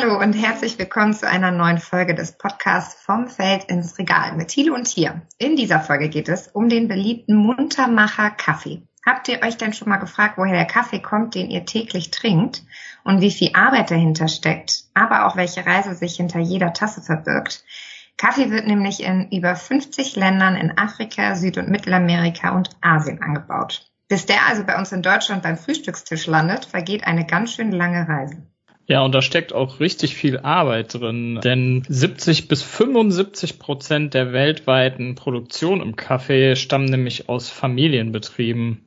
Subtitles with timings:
[0.00, 4.48] Hallo und herzlich willkommen zu einer neuen Folge des Podcasts Vom Feld ins Regal mit
[4.48, 5.22] Thilo und Tier.
[5.38, 8.82] In dieser Folge geht es um den beliebten Muntermacher Kaffee.
[9.04, 12.62] Habt ihr euch denn schon mal gefragt, woher der Kaffee kommt, den ihr täglich trinkt
[13.02, 17.64] und wie viel Arbeit dahinter steckt, aber auch welche Reise sich hinter jeder Tasse verbirgt?
[18.16, 23.90] Kaffee wird nämlich in über 50 Ländern in Afrika, Süd- und Mittelamerika und Asien angebaut.
[24.06, 28.08] Bis der also bei uns in Deutschland beim Frühstückstisch landet, vergeht eine ganz schön lange
[28.08, 28.46] Reise.
[28.90, 34.32] Ja, und da steckt auch richtig viel Arbeit drin, denn 70 bis 75 Prozent der
[34.32, 38.86] weltweiten Produktion im Kaffee stammen nämlich aus Familienbetrieben.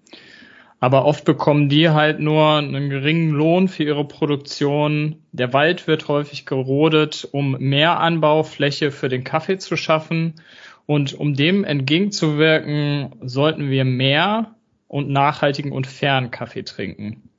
[0.79, 5.17] Aber oft bekommen die halt nur einen geringen Lohn für ihre Produktion.
[5.31, 10.41] Der Wald wird häufig gerodet, um mehr Anbaufläche für den Kaffee zu schaffen.
[10.88, 14.55] Und um dem entgegenzuwirken, sollten wir mehr
[14.88, 17.30] und nachhaltigen und fairen Kaffee trinken.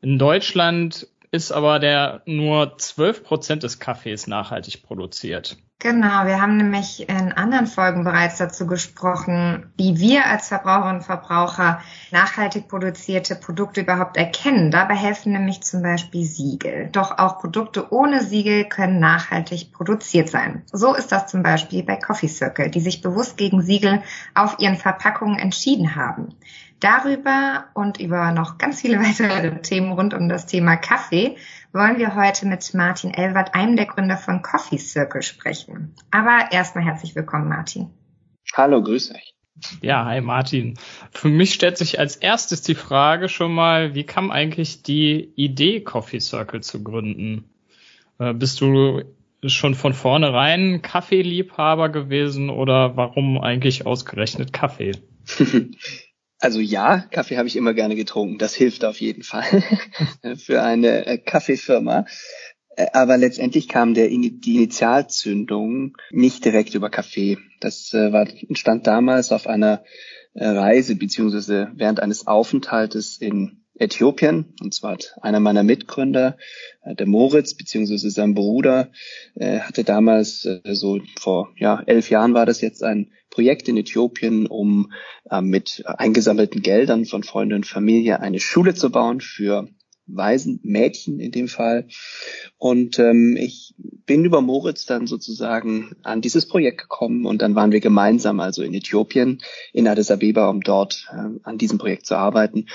[0.00, 5.56] In Deutschland ist aber der nur 12 Prozent des Kaffees nachhaltig produziert.
[5.80, 11.02] Genau, wir haben nämlich in anderen Folgen bereits dazu gesprochen, wie wir als Verbraucherinnen und
[11.04, 14.72] Verbraucher nachhaltig produzierte Produkte überhaupt erkennen.
[14.72, 16.88] Dabei helfen nämlich zum Beispiel Siegel.
[16.90, 20.64] Doch auch Produkte ohne Siegel können nachhaltig produziert sein.
[20.72, 24.02] So ist das zum Beispiel bei Coffee Circle, die sich bewusst gegen Siegel
[24.34, 26.34] auf ihren Verpackungen entschieden haben.
[26.80, 31.36] Darüber und über noch ganz viele weitere Themen rund um das Thema Kaffee
[31.72, 35.94] wollen wir heute mit Martin Elwert, einem der Gründer von Coffee Circle, sprechen.
[36.10, 37.90] Aber erstmal herzlich willkommen, Martin.
[38.54, 39.34] Hallo, grüß euch.
[39.82, 40.78] Ja, hi Martin.
[41.10, 45.80] Für mich stellt sich als erstes die Frage schon mal, wie kam eigentlich die Idee,
[45.80, 47.50] Coffee Circle zu gründen?
[48.18, 49.02] Äh, bist du
[49.44, 54.92] schon von vornherein Kaffeeliebhaber gewesen oder warum eigentlich ausgerechnet Kaffee?
[56.40, 58.38] Also ja, Kaffee habe ich immer gerne getrunken.
[58.38, 59.44] Das hilft auf jeden Fall
[60.36, 62.06] für eine äh, Kaffeefirma.
[62.76, 67.38] Äh, aber letztendlich kam der, die Initialzündung nicht direkt über Kaffee.
[67.60, 69.84] Das äh, war, entstand damals auf einer
[70.40, 74.54] Reise beziehungsweise während eines Aufenthaltes in Äthiopien.
[74.60, 76.36] Und zwar hat einer meiner Mitgründer,
[76.84, 78.90] der Moritz, beziehungsweise sein Bruder,
[79.38, 84.92] hatte damals so vor ja, elf Jahren war das jetzt ein Projekt in Äthiopien, um
[85.30, 89.68] äh, mit eingesammelten Geldern von Freunden und Familie eine Schule zu bauen für
[90.06, 91.86] Waisen, Mädchen in dem Fall.
[92.56, 93.74] Und ähm, ich
[94.06, 98.62] bin über Moritz dann sozusagen an dieses Projekt gekommen und dann waren wir gemeinsam also
[98.62, 99.40] in Äthiopien,
[99.72, 102.66] in Addis Abeba, um dort äh, an diesem Projekt zu arbeiten.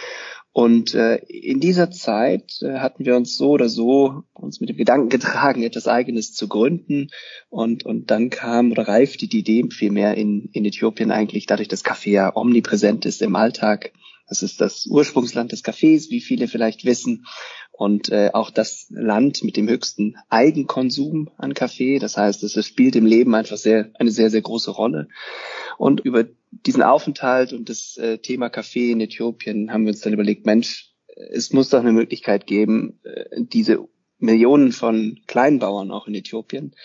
[0.53, 4.78] Und äh, in dieser Zeit äh, hatten wir uns so oder so uns mit dem
[4.78, 7.08] Gedanken getragen, etwas Eigenes zu gründen.
[7.50, 11.84] Und, und dann kam oder reifte die Idee vielmehr in, in Äthiopien eigentlich, dadurch, dass
[11.84, 13.94] Kaffee ja omnipräsent ist im Alltag.
[14.28, 17.25] Das ist das Ursprungsland des Kaffees, wie viele vielleicht wissen.
[17.72, 21.97] Und äh, auch das Land mit dem höchsten Eigenkonsum an Kaffee.
[21.97, 25.08] Das heißt, es spielt im Leben einfach sehr, eine sehr, sehr große Rolle.
[25.80, 26.25] Und über
[26.66, 30.94] diesen Aufenthalt und das äh, Thema Kaffee in Äthiopien haben wir uns dann überlegt, Mensch,
[31.31, 33.88] es muss doch eine Möglichkeit geben, äh, diese
[34.19, 36.75] Millionen von Kleinbauern auch in Äthiopien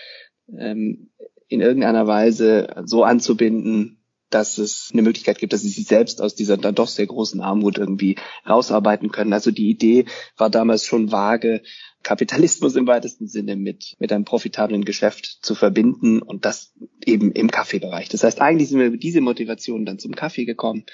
[0.56, 1.10] ähm,
[1.48, 3.97] in irgendeiner Weise so anzubinden,
[4.30, 7.40] dass es eine Möglichkeit gibt, dass sie sich selbst aus dieser dann doch sehr großen
[7.40, 8.16] Armut irgendwie
[8.48, 9.32] rausarbeiten können.
[9.32, 10.04] Also die Idee
[10.36, 11.62] war damals schon vage,
[12.02, 16.72] Kapitalismus im weitesten Sinne mit, mit einem profitablen Geschäft zu verbinden und das
[17.04, 18.08] eben im Kaffeebereich.
[18.08, 20.84] Das heißt, eigentlich sind wir über diese Motivation dann zum Kaffee gekommen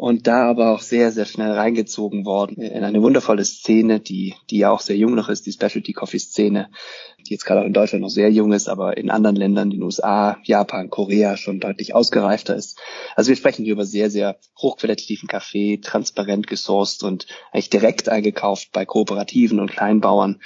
[0.00, 4.56] und da aber auch sehr, sehr schnell reingezogen worden in eine wundervolle Szene, die, die
[4.56, 6.70] ja auch sehr jung noch ist, die Specialty Coffee Szene,
[7.18, 9.82] die jetzt gerade auch in Deutschland noch sehr jung ist, aber in anderen Ländern, den
[9.82, 12.78] USA, Japan, Korea schon deutlich ausgereifter ist.
[13.14, 18.70] Also wir sprechen hier über sehr, sehr hochqualitativen Kaffee, transparent gesourced und eigentlich direkt eingekauft
[18.72, 20.40] bei Kooperativen und Kleinbauern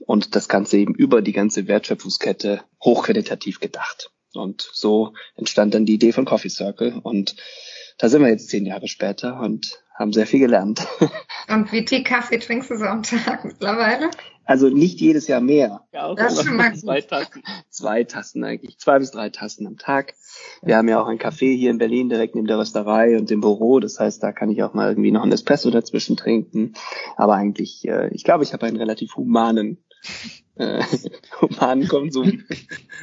[0.00, 4.10] und das Ganze eben über die ganze Wertschöpfungskette hochqualitativ gedacht.
[4.34, 7.34] Und so entstand dann die Idee von Coffee Circle und
[8.00, 10.86] da sind wir jetzt zehn Jahre später und haben sehr viel gelernt.
[11.48, 14.08] Und wie viel Kaffee trinkst du so am Tag mittlerweile?
[14.44, 15.86] Also nicht jedes Jahr mehr.
[15.92, 17.42] Ja, das ist schon mal zwei Tassen.
[17.68, 18.78] Zwei Tassen eigentlich.
[18.78, 20.14] Zwei bis drei Tassen am Tag.
[20.62, 23.40] Wir haben ja auch ein Café hier in Berlin direkt neben der Rösterei und dem
[23.40, 23.80] Büro.
[23.80, 26.72] Das heißt, da kann ich auch mal irgendwie noch ein Espresso dazwischen trinken.
[27.16, 29.84] Aber eigentlich, äh, ich glaube, ich habe einen relativ humanen
[30.60, 30.82] äh,
[31.40, 32.44] humanen Konsum.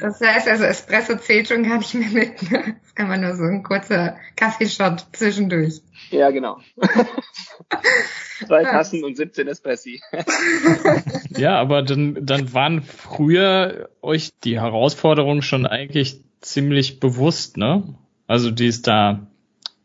[0.00, 2.50] Das heißt also, Espresso zählt schon gar nicht mehr mit.
[2.50, 2.76] Ne?
[2.82, 5.80] Das kann man nur so ein kurzer Kaffeeshot zwischendurch.
[6.10, 6.58] Ja, genau.
[8.46, 10.00] Zwei Tassen und 17 Espressi.
[11.36, 17.94] ja, aber dann, dann waren früher euch die Herausforderungen schon eigentlich ziemlich bewusst, ne?
[18.28, 19.26] Also die es da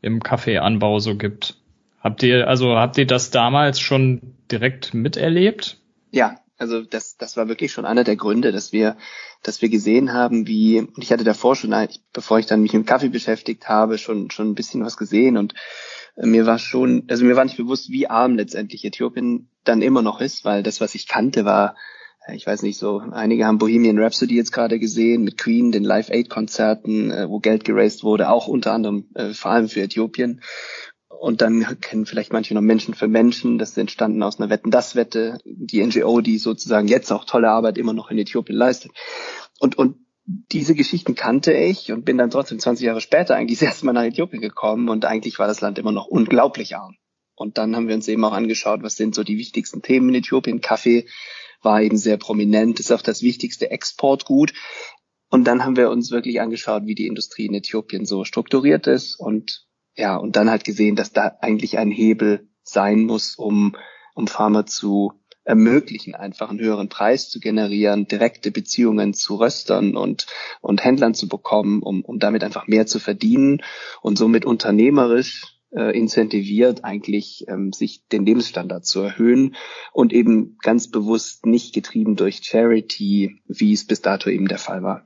[0.02, 1.58] im Kaffeeanbau so gibt.
[2.00, 4.22] Habt ihr, also habt ihr das damals schon
[4.52, 5.80] direkt miterlebt?
[6.12, 8.96] Ja, Also das, das war wirklich schon einer der Gründe, dass wir,
[9.42, 11.76] dass wir gesehen haben, wie, und ich hatte davor schon,
[12.14, 15.56] bevor ich dann mich mit Kaffee beschäftigt habe, schon, schon ein bisschen was gesehen und
[16.16, 20.02] äh, mir war schon, also mir war nicht bewusst, wie arm letztendlich Äthiopien dann immer
[20.02, 21.76] noch ist, weil das, was ich kannte, war,
[22.26, 25.84] äh, ich weiß nicht so, einige haben Bohemian Rhapsody jetzt gerade gesehen, mit Queen, den
[25.84, 30.40] Live Aid Konzerten, äh, wo Geld geraced wurde, auch unter anderem vor allem für Äthiopien.
[31.24, 33.58] Und dann kennen vielleicht manche noch Menschen für Menschen.
[33.58, 35.38] Das ist entstanden aus einer Wetten-Das-Wette.
[35.46, 38.92] Die NGO, die sozusagen jetzt auch tolle Arbeit immer noch in Äthiopien leistet.
[39.58, 43.70] Und, und diese Geschichten kannte ich und bin dann trotzdem 20 Jahre später eigentlich das
[43.70, 46.98] erste Mal nach Äthiopien gekommen und eigentlich war das Land immer noch unglaublich arm.
[47.36, 50.16] Und dann haben wir uns eben auch angeschaut, was sind so die wichtigsten Themen in
[50.16, 50.60] Äthiopien.
[50.60, 51.08] Kaffee
[51.62, 54.52] war eben sehr prominent, ist auch das wichtigste Exportgut.
[55.30, 59.18] Und dann haben wir uns wirklich angeschaut, wie die Industrie in Äthiopien so strukturiert ist
[59.18, 63.76] und ja, und dann halt gesehen, dass da eigentlich ein Hebel sein muss, um,
[64.16, 65.14] um Pharma zu
[65.46, 70.26] ermöglichen, einfach einen höheren Preis zu generieren, direkte Beziehungen zu Röstern und,
[70.62, 73.62] und Händlern zu bekommen, um, um damit einfach mehr zu verdienen
[74.02, 79.56] und somit unternehmerisch äh, incentiviert, eigentlich ähm, sich den Lebensstandard zu erhöhen
[79.92, 84.84] und eben ganz bewusst nicht getrieben durch Charity, wie es bis dato eben der Fall
[84.84, 85.04] war.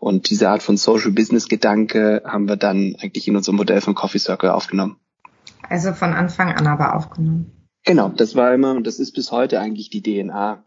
[0.00, 3.94] Und diese Art von Social Business Gedanke haben wir dann eigentlich in unserem Modell von
[3.94, 4.96] Coffee Circle aufgenommen.
[5.68, 7.68] Also von Anfang an aber aufgenommen.
[7.84, 10.64] Genau, das war immer und das ist bis heute eigentlich die DNA.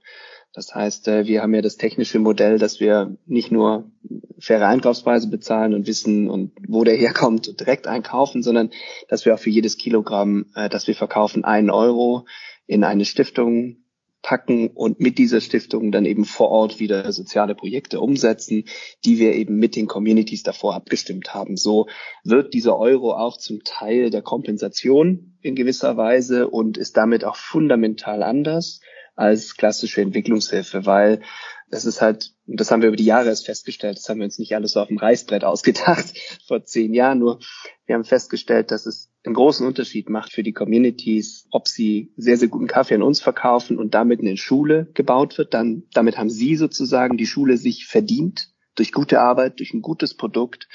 [0.54, 3.92] Das heißt, äh, wir haben ja das technische Modell, dass wir nicht nur
[4.38, 8.70] faire Einkaufspreise bezahlen und wissen und wo der herkommt direkt einkaufen, sondern
[9.10, 12.28] dass wir auch für jedes Kilogramm, äh, das wir verkaufen, einen Euro
[12.68, 13.78] in eine Stiftung
[14.24, 18.64] packen und mit dieser Stiftung dann eben vor Ort wieder soziale Projekte umsetzen,
[19.06, 21.58] die wir eben mit den Communities davor abgestimmt haben.
[21.58, 21.88] So
[22.24, 27.36] wird dieser Euro auch zum Teil der Kompensation in gewisser Weise und ist damit auch
[27.36, 28.80] fundamental anders
[29.16, 31.22] als klassische Entwicklungshilfe, weil
[31.70, 34.40] das ist halt, das haben wir über die Jahre erst festgestellt, das haben wir uns
[34.40, 36.14] nicht alles so auf dem Reißbrett ausgedacht
[36.48, 37.40] vor zehn Jahren, nur
[37.86, 42.38] wir haben festgestellt, dass es einen großen Unterschied macht für die Communities, ob sie sehr,
[42.38, 46.30] sehr guten Kaffee an uns verkaufen und damit eine Schule gebaut wird, dann, damit haben
[46.30, 50.68] sie sozusagen die Schule sich verdient durch gute Arbeit, durch ein gutes Produkt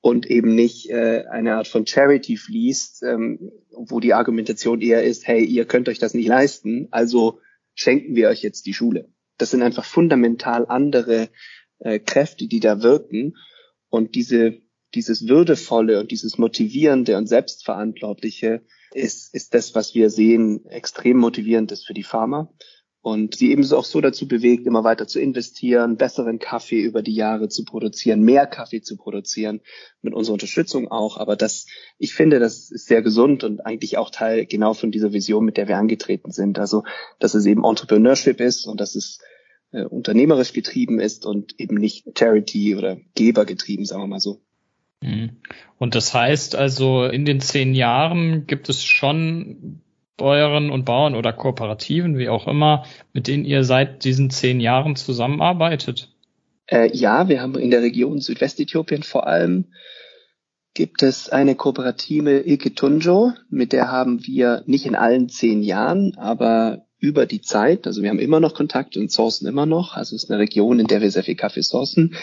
[0.00, 5.26] und eben nicht äh, eine Art von Charity fließt, ähm, wo die Argumentation eher ist,
[5.26, 7.40] hey, ihr könnt euch das nicht leisten, also
[7.74, 9.10] schenken wir euch jetzt die Schule.
[9.36, 11.28] Das sind einfach fundamental andere
[11.78, 13.36] äh, Kräfte, die da wirken
[13.90, 14.62] und diese
[14.94, 21.72] dieses würdevolle und dieses motivierende und selbstverantwortliche ist, ist das, was wir sehen, extrem motivierend
[21.72, 22.52] ist für die Pharma
[23.02, 27.14] und sie ebenso auch so dazu bewegt, immer weiter zu investieren, besseren Kaffee über die
[27.14, 29.62] Jahre zu produzieren, mehr Kaffee zu produzieren,
[30.02, 31.16] mit unserer Unterstützung auch.
[31.16, 31.66] Aber das,
[31.98, 35.56] ich finde, das ist sehr gesund und eigentlich auch Teil genau von dieser Vision, mit
[35.56, 36.58] der wir angetreten sind.
[36.58, 36.84] Also,
[37.18, 39.18] dass es eben Entrepreneurship ist und dass es
[39.72, 44.42] äh, unternehmerisch getrieben ist und eben nicht Charity oder Geber getrieben, sagen wir mal so.
[45.02, 45.30] Mhm.
[45.78, 49.80] Und das heißt also, in den zehn Jahren gibt es schon
[50.16, 54.96] Bäuerinnen und Bauern oder Kooperativen, wie auch immer, mit denen ihr seit diesen zehn Jahren
[54.96, 56.14] zusammenarbeitet?
[56.66, 59.66] Äh, ja, wir haben in der Region Südwestäthiopien vor allem
[60.74, 66.86] gibt es eine Kooperative Ilketunjo, mit der haben wir nicht in allen zehn Jahren, aber
[67.00, 70.24] über die Zeit, also wir haben immer noch Kontakt und sourcen immer noch, also es
[70.24, 72.14] ist eine Region, in der wir sehr viel Kaffee sourcen.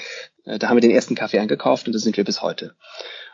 [0.45, 2.75] Äh, da haben wir den ersten Kaffee eingekauft und da sind wir bis heute.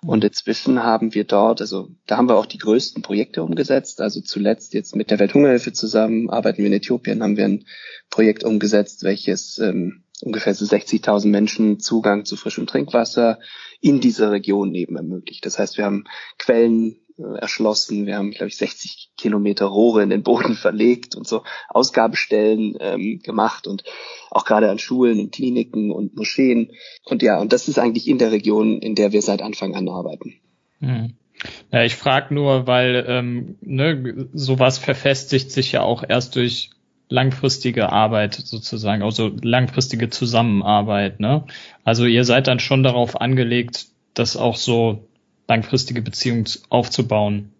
[0.05, 4.01] Und inzwischen haben wir dort, also da haben wir auch die größten Projekte umgesetzt.
[4.01, 7.65] Also zuletzt jetzt mit der Welthungerhilfe zusammen arbeiten wir in Äthiopien, haben wir ein
[8.09, 13.39] Projekt umgesetzt, welches ähm, ungefähr so 60.000 Menschen Zugang zu frischem Trinkwasser
[13.81, 15.45] in dieser Region eben ermöglicht.
[15.45, 16.05] Das heißt, wir haben
[16.37, 18.05] Quellen erschlossen.
[18.05, 23.19] Wir haben, glaube ich, 60 Kilometer Rohre in den Boden verlegt und so Ausgabestellen ähm,
[23.23, 23.83] gemacht und
[24.31, 26.71] auch gerade an Schulen und Kliniken und Moscheen.
[27.05, 29.89] Und ja, und das ist eigentlich in der Region, in der wir seit Anfang an
[29.89, 30.35] arbeiten.
[30.79, 31.13] Hm.
[31.71, 36.69] Ja, ich frage nur, weil ähm, ne, sowas verfestigt sich ja auch erst durch
[37.09, 41.19] langfristige Arbeit sozusagen, also langfristige Zusammenarbeit.
[41.19, 41.45] Ne?
[41.83, 45.07] Also ihr seid dann schon darauf angelegt, das auch so
[45.53, 47.53] langfristige Beziehungen aufzubauen.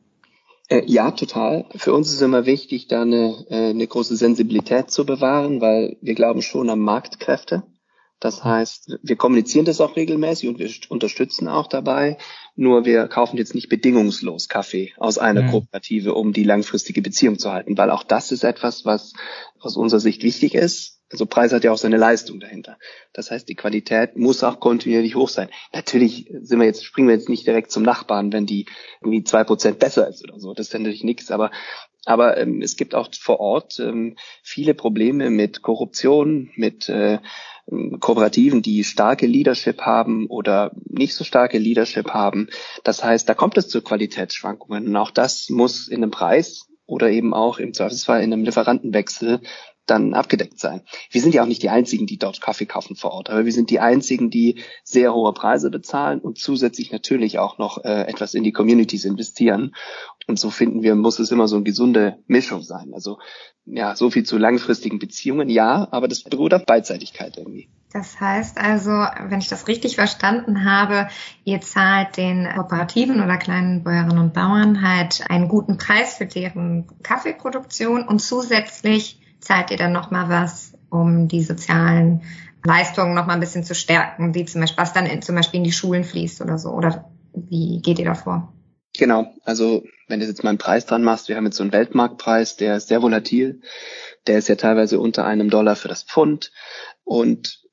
[0.68, 1.66] Äh, ja, total.
[1.76, 6.16] Für uns ist immer wichtig, da eine, äh, eine große Sensibilität zu bewahren, weil wir
[6.16, 7.64] glauben schon an Marktkräfte.
[8.20, 12.18] Das heißt, wir kommunizieren das auch regelmäßig und wir unterstützen auch dabei.
[12.56, 15.52] Nur wir kaufen jetzt nicht bedingungslos Kaffee aus einer mhm.
[15.52, 19.14] Kooperative, um die langfristige Beziehung zu halten, weil auch das ist etwas, was
[19.60, 21.02] aus unserer Sicht wichtig ist.
[21.14, 22.78] Also Preis hat ja auch seine Leistung dahinter.
[23.14, 25.48] Das heißt, die Qualität muss auch kontinuierlich hoch sein.
[25.72, 28.66] Natürlich sind wir jetzt, springen wir jetzt nicht direkt zum Nachbarn, wenn die
[29.00, 30.56] irgendwie zwei Prozent besser ist oder so.
[30.56, 31.30] Das ist natürlich nichts.
[31.30, 31.52] Aber
[32.06, 37.20] Aber ähm, es gibt auch vor Ort ähm, viele Probleme mit Korruption, mit äh,
[38.00, 42.50] Kooperativen, die starke Leadership haben oder nicht so starke Leadership haben.
[42.84, 44.88] Das heißt, da kommt es zu Qualitätsschwankungen.
[44.88, 49.42] Und auch das muss in einem Preis oder eben auch im Zweifelsfall in einem Lieferantenwechsel
[49.86, 50.82] dann abgedeckt sein.
[51.10, 53.52] Wir sind ja auch nicht die einzigen, die dort Kaffee kaufen vor Ort, aber wir
[53.52, 58.34] sind die einzigen, die sehr hohe Preise bezahlen und zusätzlich natürlich auch noch äh, etwas
[58.34, 59.76] in die Communities investieren.
[60.28, 62.94] Und so finden wir, muss es immer so eine gesunde Mischung sein.
[62.94, 63.18] Also
[63.66, 67.70] ja, so viel zu langfristigen Beziehungen, ja, aber das beruht auf Beidseitigkeit irgendwie.
[67.94, 71.10] Das heißt also, wenn ich das richtig verstanden habe,
[71.44, 76.88] ihr zahlt den Kooperativen oder kleinen Bäuerinnen und Bauern halt einen guten Preis für deren
[77.04, 82.22] Kaffeeproduktion und zusätzlich zahlt ihr dann nochmal was, um die sozialen
[82.66, 85.64] Leistungen nochmal ein bisschen zu stärken, wie zum Beispiel, was dann in, zum Beispiel in
[85.64, 86.70] die Schulen fließt oder so?
[86.70, 88.54] Oder wie geht ihr da vor?
[88.98, 91.72] Genau, also wenn du jetzt mal einen Preis dran machst, wir haben jetzt so einen
[91.72, 93.62] Weltmarktpreis, der ist sehr volatil,
[94.28, 96.52] der ist ja teilweise unter einem Dollar für das Pfund
[97.04, 97.64] und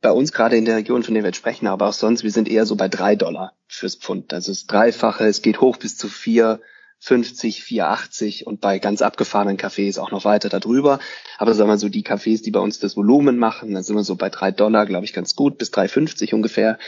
[0.00, 2.30] bei uns gerade in der Region, von der wir jetzt sprechen, aber auch sonst, wir
[2.30, 4.32] sind eher so bei drei Dollar fürs Pfund.
[4.32, 6.60] Also das Dreifache, es geht hoch bis zu vier
[7.00, 11.00] 50, 480 und bei ganz abgefahrenen Cafés auch noch weiter darüber.
[11.38, 14.04] Aber sagen wir so, die Cafés, die bei uns das Volumen machen, dann sind wir
[14.04, 16.78] so bei drei Dollar, glaube ich, ganz gut, bis 3,50 ungefähr.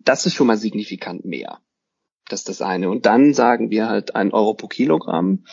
[0.00, 1.60] Das ist schon mal signifikant mehr.
[2.28, 2.88] Das ist das eine.
[2.88, 5.44] Und dann sagen wir halt ein Euro pro Kilogramm.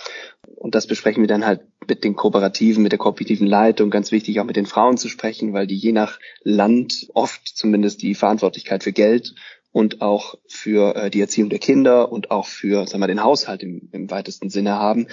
[0.55, 3.89] Und das besprechen wir dann halt mit den Kooperativen, mit der kooperativen Leitung.
[3.89, 8.01] Ganz wichtig auch mit den Frauen zu sprechen, weil die je nach Land oft zumindest
[8.01, 9.35] die Verantwortlichkeit für Geld
[9.71, 13.61] und auch für äh, die Erziehung der Kinder und auch für sagen wir, den Haushalt
[13.63, 15.07] im, im weitesten Sinne haben,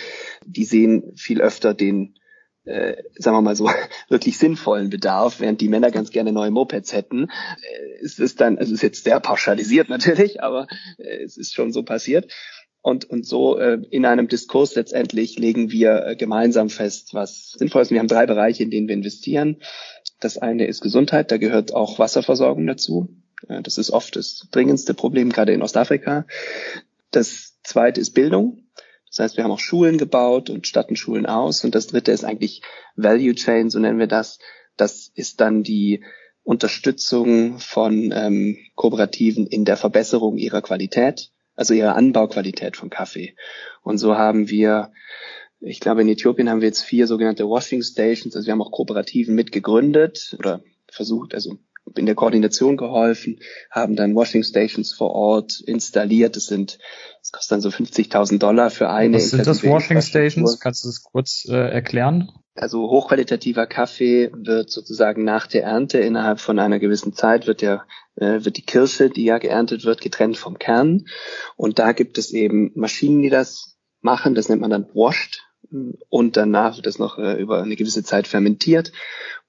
[0.45, 2.15] die sehen viel öfter den,
[2.65, 3.69] äh, sagen wir mal so,
[4.09, 7.25] wirklich sinnvollen Bedarf, während die Männer ganz gerne neue Mopeds hätten.
[7.25, 10.67] Äh, es ist dann, es ist jetzt sehr pauschalisiert natürlich, aber
[10.99, 12.33] äh, es ist schon so passiert.
[12.81, 17.83] Und, und so äh, in einem Diskurs letztendlich legen wir äh, gemeinsam fest, was sinnvoll
[17.83, 17.91] ist.
[17.91, 19.57] Wir haben drei Bereiche, in denen wir investieren.
[20.21, 23.09] Das eine ist Gesundheit, da gehört auch Wasserversorgung dazu.
[23.49, 26.27] Das ist oft das dringendste Problem, gerade in Ostafrika.
[27.11, 28.63] Das zweite ist Bildung.
[29.09, 31.65] Das heißt, wir haben auch Schulen gebaut und statten Schulen aus.
[31.65, 32.63] Und das dritte ist eigentlich
[32.97, 34.39] Value Chain, so nennen wir das.
[34.77, 36.05] Das ist dann die
[36.43, 43.35] Unterstützung von ähm, Kooperativen in der Verbesserung ihrer Qualität, also ihrer Anbauqualität von Kaffee.
[43.83, 44.93] Und so haben wir,
[45.61, 48.37] ich glaube, in Äthiopien haben wir jetzt vier sogenannte Washing Stations.
[48.37, 51.59] Also wir haben auch Kooperativen mitgegründet oder versucht, also
[51.95, 53.41] in der Koordination geholfen,
[53.71, 56.37] haben dann Washing Stations vor Ort installiert.
[56.37, 56.79] Das sind,
[57.21, 59.17] das kostet dann so 50.000 Dollar für eine.
[59.17, 60.59] Was sind das Washing Stations?
[60.61, 62.31] Kannst du das kurz äh, erklären?
[62.55, 67.85] Also hochqualitativer Kaffee wird sozusagen nach der Ernte innerhalb von einer gewissen Zeit wird ja
[68.17, 71.05] äh, wird die Kirsche, die ja geerntet wird, getrennt vom Kern.
[71.57, 74.35] Und da gibt es eben Maschinen, die das machen.
[74.35, 75.43] Das nennt man dann washed
[76.09, 78.93] und danach wird das noch äh, über eine gewisse Zeit fermentiert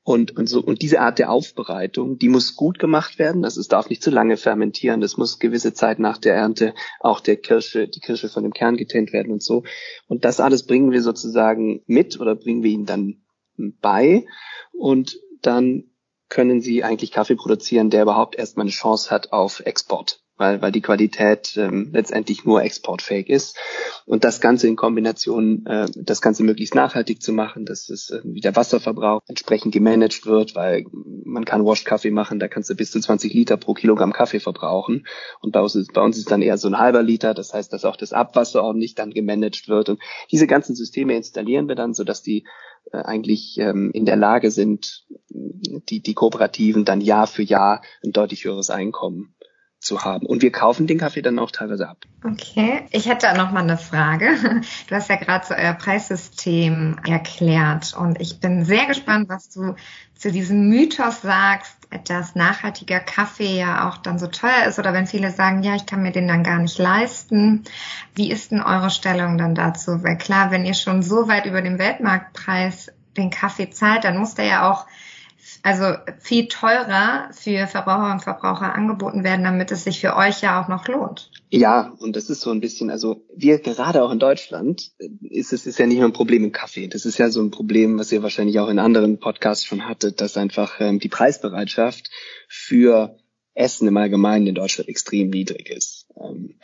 [0.07, 3.43] und, und so, und diese Art der Aufbereitung, die muss gut gemacht werden.
[3.43, 5.01] Also es darf nicht zu lange fermentieren.
[5.01, 8.77] Das muss gewisse Zeit nach der Ernte auch der Kirsche, die Kirsche von dem Kern
[8.77, 9.63] getrennt werden und so.
[10.07, 13.21] Und das alles bringen wir sozusagen mit oder bringen wir ihnen dann
[13.81, 14.25] bei.
[14.71, 15.91] Und dann
[16.29, 20.71] können sie eigentlich Kaffee produzieren, der überhaupt erstmal eine Chance hat auf Export weil, weil
[20.71, 23.57] die Qualität ähm, letztendlich nur exportfähig ist.
[24.05, 28.21] Und das Ganze in Kombination, äh, das Ganze möglichst nachhaltig zu machen, dass es äh,
[28.23, 32.91] wie der Wasserverbrauch entsprechend gemanagt wird, weil man kann Washed-Kaffee machen, da kannst du bis
[32.91, 35.07] zu 20 Liter pro Kilogramm Kaffee verbrauchen.
[35.41, 37.73] Und bei uns ist, bei uns ist dann eher so ein halber Liter, das heißt,
[37.73, 39.89] dass auch das Abwasser ordentlich dann gemanagt wird.
[39.89, 39.99] Und
[40.31, 42.45] diese ganzen Systeme installieren wir dann, sodass die
[42.91, 48.11] äh, eigentlich ähm, in der Lage sind, die, die Kooperativen dann Jahr für Jahr ein
[48.11, 49.33] deutlich höheres Einkommen
[49.87, 50.27] zu haben.
[50.27, 51.97] Und wir kaufen den Kaffee dann auch teilweise ab.
[52.23, 54.27] Okay, ich hätte noch mal eine Frage.
[54.87, 59.75] Du hast ja gerade so euer Preissystem erklärt und ich bin sehr gespannt, was du
[60.13, 61.75] zu diesem Mythos sagst,
[62.05, 65.85] dass nachhaltiger Kaffee ja auch dann so teuer ist oder wenn viele sagen, ja, ich
[65.85, 67.63] kann mir den dann gar nicht leisten.
[68.15, 70.03] Wie ist denn eure Stellung dann dazu?
[70.03, 74.35] Weil klar, wenn ihr schon so weit über dem Weltmarktpreis den Kaffee zahlt, dann muss
[74.35, 74.85] der ja auch
[75.63, 80.61] also viel teurer für Verbraucher und Verbraucher angeboten werden, damit es sich für euch ja
[80.61, 81.31] auch noch lohnt.
[81.49, 85.65] Ja, und das ist so ein bisschen, also wir gerade auch in Deutschland, ist es
[85.65, 86.87] ist ja nicht nur ein Problem im Kaffee.
[86.87, 90.19] Das ist ja so ein Problem, was ihr wahrscheinlich auch in anderen Podcasts schon hattet,
[90.21, 92.09] dass einfach ähm, die Preisbereitschaft
[92.49, 93.17] für
[93.53, 96.07] Essen im Allgemeinen in Deutschland extrem niedrig ist.
[96.21, 96.59] Ähm,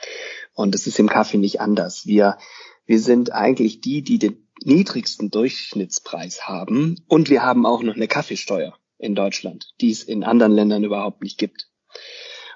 [0.53, 2.05] und das ist im Kaffee nicht anders.
[2.05, 2.37] Wir,
[2.85, 8.07] wir sind eigentlich die, die den niedrigsten Durchschnittspreis haben und wir haben auch noch eine
[8.07, 11.69] Kaffeesteuer in Deutschland, die es in anderen Ländern überhaupt nicht gibt.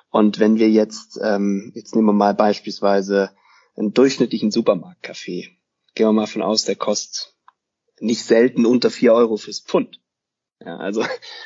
[0.09, 3.31] Und wenn wir jetzt, ähm, jetzt nehmen wir mal beispielsweise
[3.75, 5.49] einen durchschnittlichen Supermarktkaffee,
[5.95, 7.33] gehen wir mal von aus, der kostet
[7.99, 9.99] nicht selten unter vier Euro fürs Pfund.
[10.63, 11.03] Ja, also,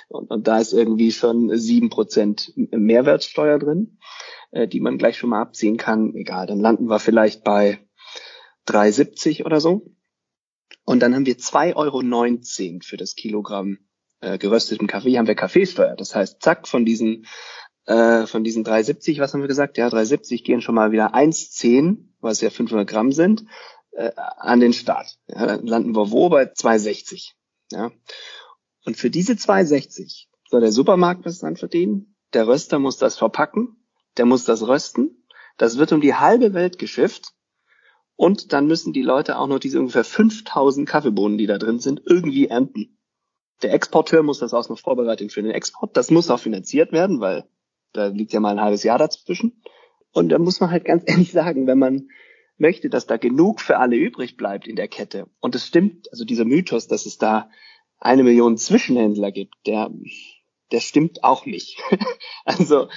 [0.09, 3.97] und, und da ist irgendwie schon sieben Prozent Mehrwertsteuer drin,
[4.51, 6.13] äh, die man gleich schon mal abziehen kann.
[6.15, 7.79] Egal, dann landen wir vielleicht bei
[8.67, 9.91] 3,70 oder so.
[10.91, 13.79] Und dann haben wir 2,19 Euro für das Kilogramm
[14.19, 15.17] äh, gerösteten Kaffee.
[15.17, 15.95] Haben wir Kaffeesteuer.
[15.95, 17.25] Das heißt, zack, von diesen,
[17.85, 19.77] äh, von diesen 3,70, was haben wir gesagt?
[19.77, 23.45] Ja, 3,70 gehen schon mal wieder 1,10, was ja 500 Gramm sind,
[23.91, 25.17] äh, an den Start.
[25.27, 26.27] Ja, dann landen wir wo?
[26.27, 27.31] Bei 2,60.
[27.71, 27.91] Ja.
[28.85, 32.15] Und für diese 2,60 soll der Supermarkt was dran verdienen.
[32.33, 33.77] Der Röster muss das verpacken.
[34.17, 35.25] Der muss das rösten.
[35.57, 37.33] Das wird um die halbe Welt geschifft.
[38.21, 42.03] Und dann müssen die Leute auch noch diese ungefähr 5000 Kaffeebohnen, die da drin sind,
[42.05, 42.99] irgendwie ernten.
[43.63, 45.97] Der Exporteur muss das auch noch vorbereiten für den Export.
[45.97, 47.45] Das muss auch finanziert werden, weil
[47.93, 49.63] da liegt ja mal ein halbes Jahr dazwischen.
[50.11, 52.09] Und da muss man halt ganz ehrlich sagen, wenn man
[52.59, 55.25] möchte, dass da genug für alle übrig bleibt in der Kette.
[55.39, 57.49] Und es stimmt, also dieser Mythos, dass es da
[57.97, 59.89] eine Million Zwischenhändler gibt, der,
[60.71, 61.81] der stimmt auch nicht.
[62.45, 62.87] also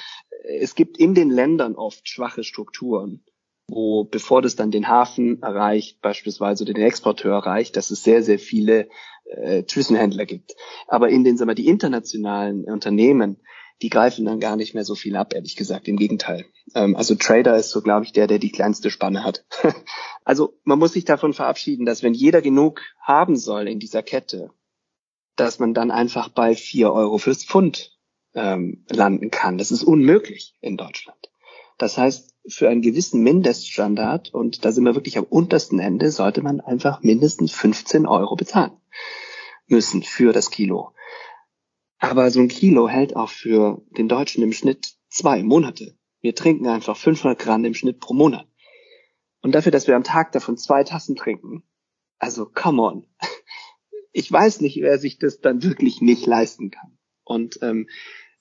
[0.60, 3.24] es gibt in den Ländern oft schwache Strukturen,
[3.68, 8.38] wo bevor das dann den Hafen erreicht, beispielsweise den Exporteur erreicht, dass es sehr, sehr
[8.38, 8.88] viele
[9.25, 10.54] äh, Zwischenhändler gibt.
[10.87, 13.38] Aber in den, sagen wir, die internationalen Unternehmen,
[13.83, 15.88] die greifen dann gar nicht mehr so viel ab, ehrlich gesagt.
[15.88, 16.44] Im Gegenteil.
[16.75, 19.44] Ähm, also Trader ist so, glaube ich, der, der die kleinste Spanne hat.
[20.25, 24.50] also man muss sich davon verabschieden, dass wenn jeder genug haben soll in dieser Kette,
[25.37, 27.99] dass man dann einfach bei vier Euro fürs Pfund
[28.35, 29.59] ähm, landen kann.
[29.59, 31.30] Das ist unmöglich in Deutschland.
[31.78, 36.42] Das heißt, für einen gewissen Mindeststandard, und da sind wir wirklich am untersten Ende, sollte
[36.42, 38.72] man einfach mindestens 15 Euro bezahlen
[39.66, 40.92] müssen für das Kilo.
[41.98, 45.96] Aber so ein Kilo hält auch für den Deutschen im Schnitt zwei Monate.
[46.20, 48.46] Wir trinken einfach 500 Gramm im Schnitt pro Monat.
[49.40, 51.62] Und dafür, dass wir am Tag davon zwei Tassen trinken,
[52.18, 53.07] also come on
[54.14, 56.96] ich weiß nicht, wer sich das dann wirklich nicht leisten kann.
[57.24, 57.88] Und ähm,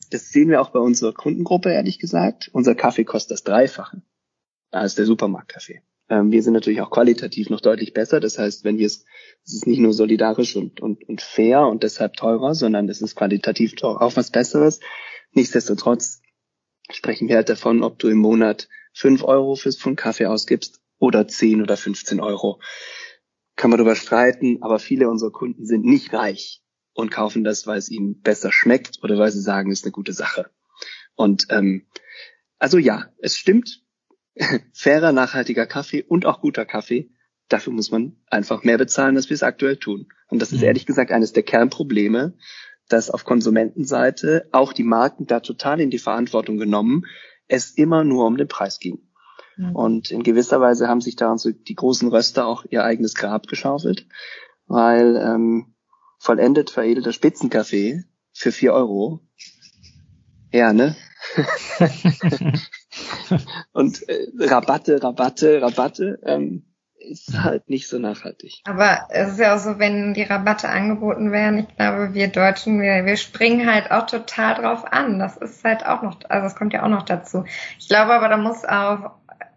[0.09, 2.49] das sehen wir auch bei unserer Kundengruppe, ehrlich gesagt.
[2.53, 4.01] Unser Kaffee kostet das Dreifache
[4.71, 5.81] als der Supermarktkaffee.
[6.09, 8.19] Ähm, wir sind natürlich auch qualitativ noch deutlich besser.
[8.19, 9.05] Das heißt, wenn wir es,
[9.45, 13.15] es ist nicht nur solidarisch und, und, und fair und deshalb teurer, sondern es ist
[13.15, 14.79] qualitativ auch was Besseres.
[15.31, 16.21] Nichtsdestotrotz
[16.91, 21.27] sprechen wir halt davon, ob du im Monat fünf Euro fürs Pfund Kaffee ausgibst oder
[21.27, 22.59] zehn oder 15 Euro
[23.55, 26.62] kann man darüber streiten, aber viele unserer Kunden sind nicht reich
[26.93, 29.91] und kaufen das, weil es ihnen besser schmeckt oder weil sie sagen, es ist eine
[29.91, 30.49] gute Sache.
[31.15, 31.87] Und ähm,
[32.59, 33.83] also ja, es stimmt,
[34.73, 37.11] fairer, nachhaltiger Kaffee und auch guter Kaffee,
[37.49, 40.07] dafür muss man einfach mehr bezahlen, als wir es aktuell tun.
[40.29, 40.67] Und das ist mhm.
[40.67, 42.33] ehrlich gesagt eines der Kernprobleme,
[42.89, 47.05] dass auf Konsumentenseite auch die Marken da total in die Verantwortung genommen,
[47.47, 48.99] es immer nur um den Preis ging.
[49.57, 49.75] Mhm.
[49.75, 53.47] Und in gewisser Weise haben sich da so die großen Röster auch ihr eigenes Grab
[53.47, 54.07] geschaufelt,
[54.67, 55.72] weil ähm,
[56.23, 59.19] vollendet veredelter Spitzenkaffee für vier Euro,
[60.53, 60.95] ja, ne?
[63.73, 66.63] und äh, Rabatte, Rabatte, Rabatte, ähm,
[66.95, 68.61] ist halt nicht so nachhaltig.
[68.63, 72.81] Aber es ist ja auch so, wenn die Rabatte angeboten werden, ich glaube, wir Deutschen,
[72.81, 75.19] wir, wir springen halt auch total drauf an.
[75.19, 77.43] Das ist halt auch noch, also es kommt ja auch noch dazu.
[77.77, 79.11] Ich glaube aber, da muss auch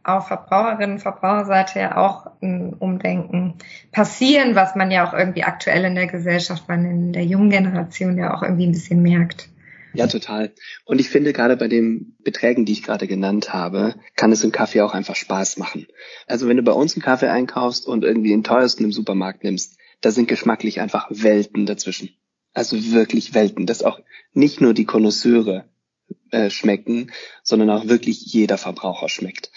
[0.06, 3.54] auf Verbraucherinnen und Verbraucherseite ja auch ein Umdenken
[3.92, 8.16] passieren, was man ja auch irgendwie aktuell in der Gesellschaft, man in der jungen Generation
[8.16, 9.48] ja auch irgendwie ein bisschen merkt.
[9.94, 10.52] Ja, total.
[10.84, 14.52] Und ich finde, gerade bei den Beträgen, die ich gerade genannt habe, kann es im
[14.52, 15.86] Kaffee auch einfach Spaß machen.
[16.26, 19.78] Also wenn du bei uns einen Kaffee einkaufst und irgendwie den teuersten im Supermarkt nimmst,
[20.02, 22.10] da sind geschmacklich einfach Welten dazwischen.
[22.52, 23.98] Also wirklich Welten, dass auch
[24.34, 25.64] nicht nur die Konnoisseure
[26.30, 29.50] äh, schmecken, sondern auch wirklich jeder Verbraucher schmeckt.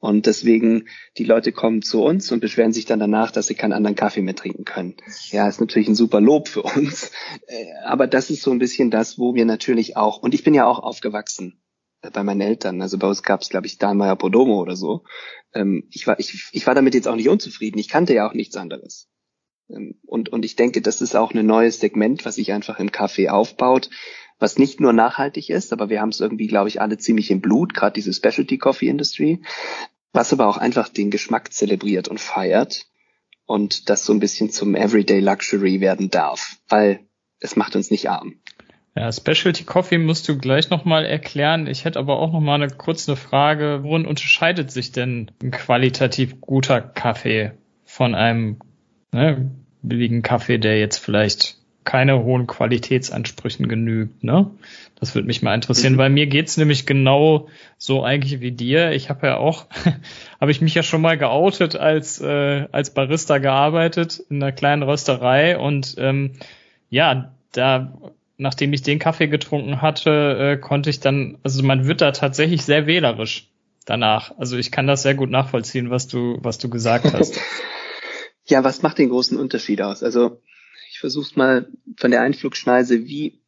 [0.00, 3.72] Und deswegen, die Leute kommen zu uns und beschweren sich dann danach, dass sie keinen
[3.72, 4.96] anderen Kaffee mehr trinken können.
[5.30, 7.10] Ja, ist natürlich ein super Lob für uns.
[7.46, 10.54] Äh, aber das ist so ein bisschen das, wo wir natürlich auch, und ich bin
[10.54, 11.60] ja auch aufgewachsen
[12.12, 12.80] bei meinen Eltern.
[12.80, 15.02] Also bei uns gab es, glaube ich, Dahlmeier Podomo oder so.
[15.52, 17.78] Ähm, ich, war, ich, ich war damit jetzt auch nicht unzufrieden.
[17.78, 19.08] Ich kannte ja auch nichts anderes.
[19.68, 22.92] Ähm, und, und ich denke, das ist auch ein neues Segment, was sich einfach im
[22.92, 23.90] Kaffee aufbaut,
[24.38, 27.40] was nicht nur nachhaltig ist, aber wir haben es irgendwie, glaube ich, alle ziemlich im
[27.40, 29.42] Blut, gerade diese Specialty Coffee Industry,
[30.12, 32.86] was aber auch einfach den Geschmack zelebriert und feiert
[33.46, 37.00] und das so ein bisschen zum Everyday Luxury werden darf, weil
[37.40, 38.34] es macht uns nicht arm.
[38.94, 41.68] Ja, Specialty Coffee musst du gleich nochmal erklären.
[41.68, 43.80] Ich hätte aber auch nochmal eine kurze Frage.
[43.82, 47.52] Worin unterscheidet sich denn ein qualitativ guter Kaffee
[47.84, 48.58] von einem
[49.12, 51.57] ne, billigen Kaffee, der jetzt vielleicht
[51.88, 54.22] keine hohen Qualitätsansprüchen genügt.
[54.22, 54.50] Ne?
[55.00, 55.98] Das würde mich mal interessieren, mhm.
[55.98, 57.48] weil mir geht's nämlich genau
[57.78, 58.92] so eigentlich wie dir.
[58.92, 59.64] Ich habe ja auch,
[60.40, 64.82] habe ich mich ja schon mal geoutet als äh, als Barista gearbeitet in einer kleinen
[64.82, 66.32] Rösterei und ähm,
[66.90, 67.94] ja, da
[68.36, 72.64] nachdem ich den Kaffee getrunken hatte, äh, konnte ich dann, also man wird da tatsächlich
[72.64, 73.48] sehr wählerisch
[73.86, 74.36] danach.
[74.36, 77.40] Also ich kann das sehr gut nachvollziehen, was du was du gesagt hast.
[78.44, 80.02] ja, was macht den großen Unterschied aus?
[80.02, 80.42] Also
[80.98, 83.40] ich versuche mal von der Einflugschneise, wie,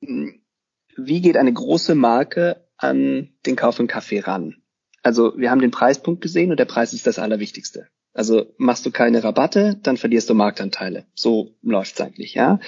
[0.00, 4.62] wie geht eine große Marke an den Kauf von Kaffee ran?
[5.02, 7.88] Also wir haben den Preispunkt gesehen und der Preis ist das Allerwichtigste.
[8.12, 11.04] Also machst du keine Rabatte, dann verlierst du Marktanteile.
[11.16, 12.60] So läuft's eigentlich, ja.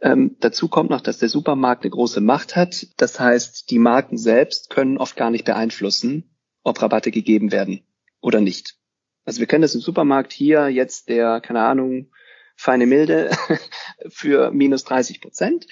[0.00, 2.86] Ähm, dazu kommt noch, dass der Supermarkt eine große Macht hat.
[2.98, 7.82] Das heißt, die Marken selbst können oft gar nicht beeinflussen, ob Rabatte gegeben werden
[8.20, 8.76] oder nicht.
[9.24, 12.12] Also wir können das im Supermarkt hier jetzt der, keine Ahnung,
[12.58, 13.30] feine Milde
[14.10, 15.66] für minus 30 Prozent.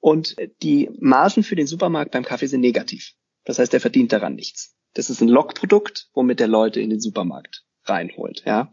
[0.00, 3.12] Und die Margen für den Supermarkt beim Kaffee sind negativ.
[3.44, 4.74] Das heißt, er verdient daran nichts.
[4.94, 8.42] Das ist ein Lockprodukt, womit der Leute in den Supermarkt reinholt.
[8.46, 8.72] Ja,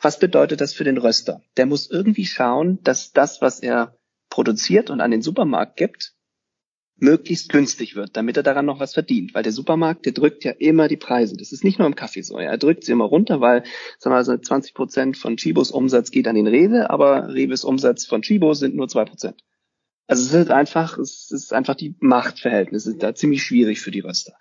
[0.00, 1.42] was bedeutet das für den Röster?
[1.56, 3.96] Der muss irgendwie schauen, dass das, was er
[4.28, 6.14] produziert und an den Supermarkt gibt,
[6.98, 9.34] möglichst günstig wird, damit er daran noch was verdient.
[9.34, 11.36] Weil der Supermarkt, der drückt ja immer die Preise.
[11.36, 12.38] Das ist nicht nur im Kaffee so.
[12.38, 13.62] Er drückt sie immer runter, weil
[13.98, 18.06] sagen wir mal, 20 Prozent von Chibos Umsatz geht an den Rewe, aber Reves Umsatz
[18.06, 19.42] von Chibo sind nur zwei Prozent.
[20.08, 24.32] Also es ist einfach, es ist einfach die Machtverhältnisse da ziemlich schwierig für die Röster.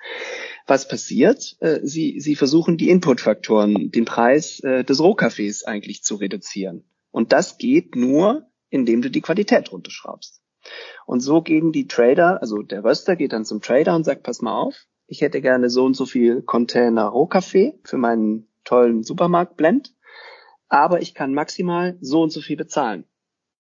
[0.65, 1.58] Was passiert?
[1.60, 6.86] Äh, sie, sie versuchen die Inputfaktoren, den Preis äh, des Rohkaffees eigentlich zu reduzieren.
[7.12, 10.41] Und das geht nur, indem du die Qualität runterschraubst.
[11.06, 14.41] Und so gehen die Trader, also der Röster geht dann zum Trader und sagt, pass
[14.41, 14.75] mal auf,
[15.08, 19.93] ich hätte gerne so und so viel Container Rohkaffee für meinen tollen Supermarktblend,
[20.67, 23.06] aber ich kann maximal so und so viel bezahlen.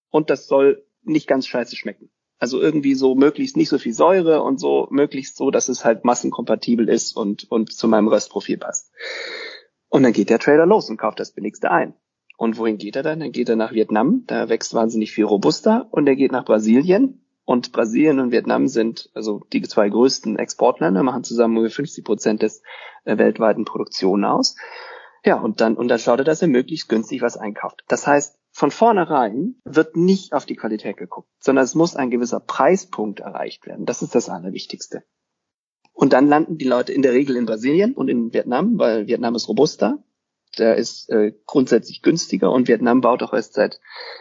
[0.09, 2.09] Und das soll nicht ganz scheiße schmecken.
[2.39, 6.05] Also irgendwie so möglichst nicht so viel Säure und so möglichst so, dass es halt
[6.05, 8.91] massenkompatibel ist und, und zu meinem Röstprofil passt.
[9.89, 11.93] Und dann geht der Trader los und kauft das billigste ein.
[12.37, 13.19] Und wohin geht er dann?
[13.19, 17.23] Dann geht er nach Vietnam, da wächst wahnsinnig viel Robusta und er geht nach Brasilien.
[17.43, 22.41] Und Brasilien und Vietnam sind also die zwei größten Exportländer, machen zusammen ungefähr 50 Prozent
[22.43, 22.61] des
[23.05, 24.55] äh, weltweiten Produktionen aus.
[25.25, 27.83] Ja, und dann, und dann schaut er, dass er möglichst günstig was einkauft.
[27.87, 32.39] Das heißt, von vornherein wird nicht auf die Qualität geguckt, sondern es muss ein gewisser
[32.39, 33.85] Preispunkt erreicht werden.
[33.85, 35.03] Das ist das Allerwichtigste.
[35.93, 39.33] Und dann landen die Leute in der Regel in Brasilien und in Vietnam, weil Vietnam
[39.33, 40.03] ist robuster
[40.59, 43.79] der ist äh, grundsätzlich günstiger und Vietnam baut auch erst seit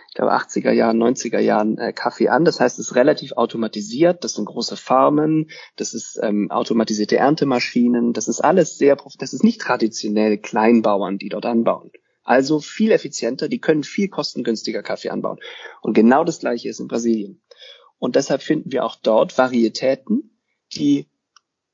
[0.09, 2.45] ich glaube 80er Jahren, 90er Jahren äh, Kaffee an.
[2.45, 8.13] Das heißt, es ist relativ automatisiert, das sind große Farmen, das ist ähm, automatisierte Erntemaschinen,
[8.13, 11.91] das ist alles sehr, das ist nicht traditionell Kleinbauern, die dort anbauen.
[12.25, 15.39] Also viel effizienter, die können viel kostengünstiger Kaffee anbauen.
[15.81, 17.41] Und genau das gleiche ist in Brasilien.
[17.99, 20.39] Und deshalb finden wir auch dort Varietäten,
[20.75, 21.09] die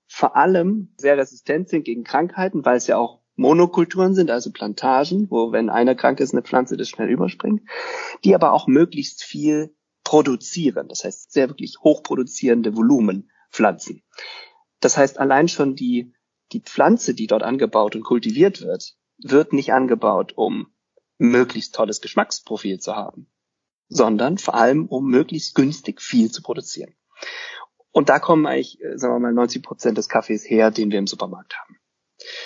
[0.07, 5.31] vor allem sehr resistent sind gegen Krankheiten, weil es ja auch Monokulturen sind, also Plantagen,
[5.31, 7.63] wo wenn einer krank ist, eine Pflanze das schnell überspringt,
[8.25, 9.75] die aber auch möglichst viel
[10.05, 10.89] produzieren.
[10.89, 14.03] Das heißt, sehr wirklich hochproduzierende Volumenpflanzen.
[14.81, 16.15] Das heißt, allein schon die,
[16.53, 20.73] die Pflanze, die dort angebaut und kultiviert wird, wird nicht angebaut, um
[21.19, 23.31] möglichst tolles Geschmacksprofil zu haben,
[23.89, 26.95] sondern vor allem, um möglichst günstig viel zu produzieren.
[27.91, 30.99] Und da kommen eigentlich, äh, sagen wir mal, 90 Prozent des Kaffees her, den wir
[30.99, 31.77] im Supermarkt haben.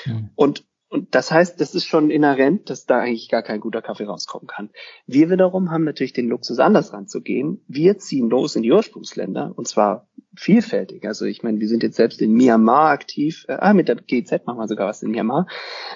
[0.07, 0.31] Mhm.
[0.35, 4.05] Und und das heißt, das ist schon inhärent, dass da eigentlich gar kein guter Kaffee
[4.05, 4.71] rauskommen kann.
[5.07, 7.61] Wir wiederum haben natürlich den Luxus, anders ranzugehen.
[7.67, 11.07] Wir ziehen los in die Ursprungsländer und zwar vielfältig.
[11.07, 14.47] Also ich meine, wir sind jetzt selbst in Myanmar aktiv, äh, ah, mit der GZ
[14.47, 15.47] machen wir sogar was in Myanmar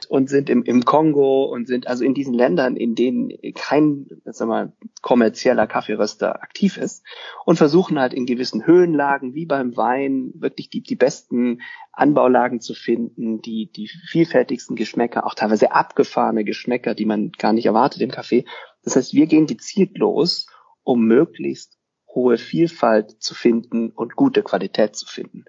[0.09, 4.49] und sind im, im Kongo und sind also in diesen Ländern, in denen kein, sag
[4.49, 4.73] mal,
[5.03, 7.05] kommerzieller Kaffeeröster aktiv ist
[7.45, 11.61] und versuchen halt in gewissen Höhenlagen, wie beim Wein, wirklich die, die besten
[11.93, 17.67] Anbaulagen zu finden, die, die vielfältigsten Geschmäcker, auch teilweise abgefahrene Geschmäcker, die man gar nicht
[17.67, 18.45] erwartet im Kaffee.
[18.85, 20.47] Das heißt, wir gehen gezielt los,
[20.83, 21.80] um möglichst
[22.15, 25.45] hohe Vielfalt zu finden und gute Qualität zu finden.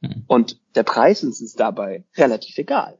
[0.00, 0.24] Mhm.
[0.26, 2.98] Und der Preis ist es dabei relativ egal.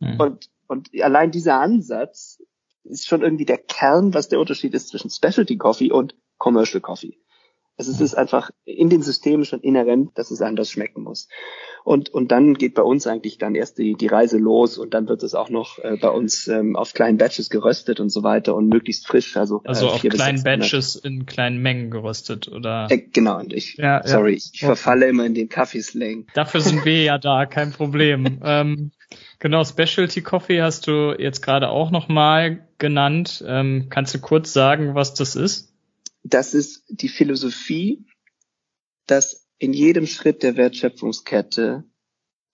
[0.00, 0.20] Mhm.
[0.20, 2.42] Und, und allein dieser Ansatz
[2.84, 7.21] ist schon irgendwie der Kern, was der Unterschied ist zwischen Specialty Coffee und Commercial Coffee.
[7.82, 11.26] Also es ist einfach in den Systemen schon inhärent, dass es anders schmecken muss.
[11.82, 15.08] Und, und dann geht bei uns eigentlich dann erst die, die Reise los und dann
[15.08, 18.54] wird es auch noch äh, bei uns ähm, auf kleinen Batches geröstet und so weiter
[18.54, 19.36] und möglichst frisch.
[19.36, 22.86] Also, also äh, auf kleinen Batches in kleinen Mengen geröstet, oder?
[22.88, 24.36] Äh, genau, und ich, ja, sorry, ja.
[24.52, 26.26] ich verfalle immer in den Kaffeeslang.
[26.34, 28.38] Dafür sind wir ja da, kein Problem.
[28.44, 28.92] ähm,
[29.40, 33.44] genau, Specialty Coffee hast du jetzt gerade auch nochmal genannt.
[33.44, 35.71] Ähm, kannst du kurz sagen, was das ist?
[36.22, 38.06] Das ist die Philosophie,
[39.06, 41.84] dass in jedem Schritt der Wertschöpfungskette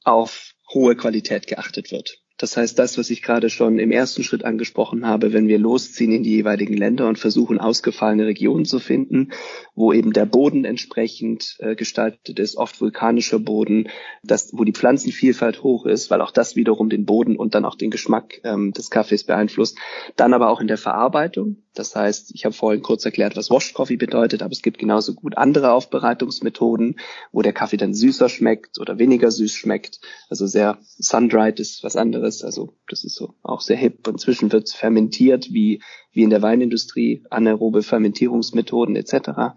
[0.04, 2.22] auf hohe Qualität geachtet wird.
[2.38, 6.12] Das heißt, das, was ich gerade schon im ersten Schritt angesprochen habe, wenn wir losziehen
[6.12, 9.32] in die jeweiligen Länder und versuchen, ausgefallene Regionen zu finden,
[9.74, 13.88] wo eben der Boden entsprechend äh, gestaltet ist, oft vulkanischer Boden,
[14.22, 17.74] das, wo die Pflanzenvielfalt hoch ist, weil auch das wiederum den Boden und dann auch
[17.74, 19.76] den Geschmack ähm, des Kaffees beeinflusst.
[20.14, 21.64] Dann aber auch in der Verarbeitung.
[21.78, 25.14] Das heißt, ich habe vorhin kurz erklärt, was Washed Coffee bedeutet, aber es gibt genauso
[25.14, 26.98] gut andere Aufbereitungsmethoden,
[27.30, 30.00] wo der Kaffee dann süßer schmeckt oder weniger süß schmeckt.
[30.28, 32.42] Also sehr sun-dried ist was anderes.
[32.42, 34.08] Also das ist so auch sehr hip.
[34.08, 35.80] Inzwischen wird fermentiert, wie,
[36.12, 39.56] wie in der Weinindustrie, anaerobe Fermentierungsmethoden etc.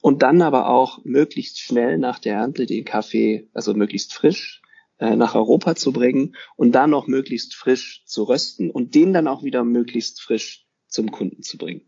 [0.00, 4.60] Und dann aber auch möglichst schnell nach der Ernte den Kaffee, also möglichst frisch,
[4.98, 9.28] äh, nach Europa zu bringen und dann noch möglichst frisch zu rösten und den dann
[9.28, 10.63] auch wieder möglichst frisch
[10.94, 11.82] zum Kunden zu bringen.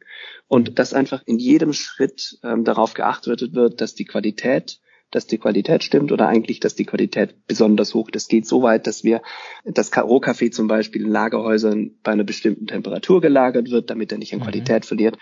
[0.48, 5.38] Und dass einfach in jedem Schritt ähm, darauf geachtet wird, dass die Qualität dass die
[5.38, 8.10] Qualität stimmt oder eigentlich, dass die Qualität besonders hoch.
[8.10, 9.22] Das geht so weit, dass wir
[9.64, 14.34] das Rohkaffee zum Beispiel in Lagerhäusern bei einer bestimmten Temperatur gelagert wird, damit er nicht
[14.34, 14.44] an mhm.
[14.44, 15.16] Qualität verliert.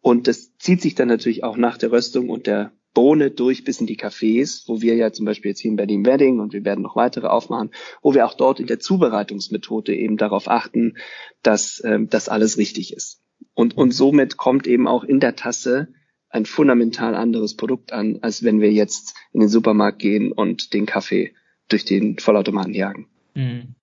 [0.00, 3.80] Und das zieht sich dann natürlich auch nach der Röstung und der Bohne durch bis
[3.80, 6.64] in die Cafés, wo wir ja zum Beispiel jetzt hier in Berlin Wedding und wir
[6.64, 7.70] werden noch weitere aufmachen,
[8.02, 10.96] wo wir auch dort in der Zubereitungsmethode eben darauf achten,
[11.44, 13.22] dass ähm, das alles richtig ist.
[13.54, 15.94] Und, und somit kommt eben auch in der Tasse
[16.28, 20.84] ein fundamental anderes Produkt an, als wenn wir jetzt in den Supermarkt gehen und den
[20.84, 21.36] Kaffee
[21.68, 23.06] durch den Vollautomaten jagen.
[23.34, 23.76] Mhm.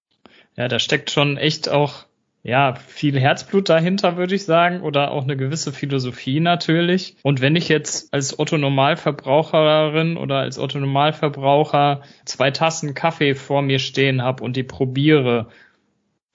[0.57, 2.05] Ja, da steckt schon echt auch
[2.45, 7.17] ja, viel Herzblut dahinter, würde ich sagen, oder auch eine gewisse Philosophie natürlich.
[7.23, 13.63] Und wenn ich jetzt als Otto Normalverbraucherin oder als Otto Normalverbraucher zwei Tassen Kaffee vor
[13.63, 15.47] mir stehen habe und die probiere,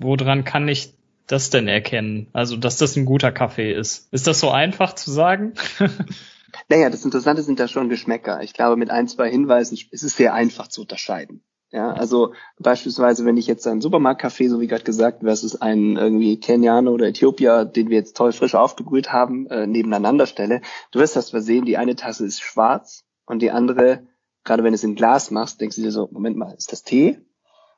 [0.01, 0.95] woran kann ich
[1.29, 2.27] das denn erkennen?
[2.33, 4.13] Also, dass das ein guter Kaffee ist.
[4.13, 5.53] Ist das so einfach zu sagen?
[6.69, 8.43] naja, das Interessante sind da schon Geschmäcker.
[8.43, 11.45] Ich glaube, mit ein, zwei Hinweisen ist es sehr einfach zu unterscheiden.
[11.73, 16.41] Ja, also beispielsweise, wenn ich jetzt einen Supermarktkaffee, so wie gerade gesagt, versus einen irgendwie
[16.41, 21.15] Kenianer oder Äthiopier, den wir jetzt toll frisch aufgebrüht haben, äh, nebeneinander stelle, du wirst
[21.15, 24.09] das versehen, die eine Tasse ist schwarz und die andere,
[24.43, 26.83] gerade wenn du es in Glas machst, denkst du dir so, Moment mal, ist das
[26.83, 27.21] Tee?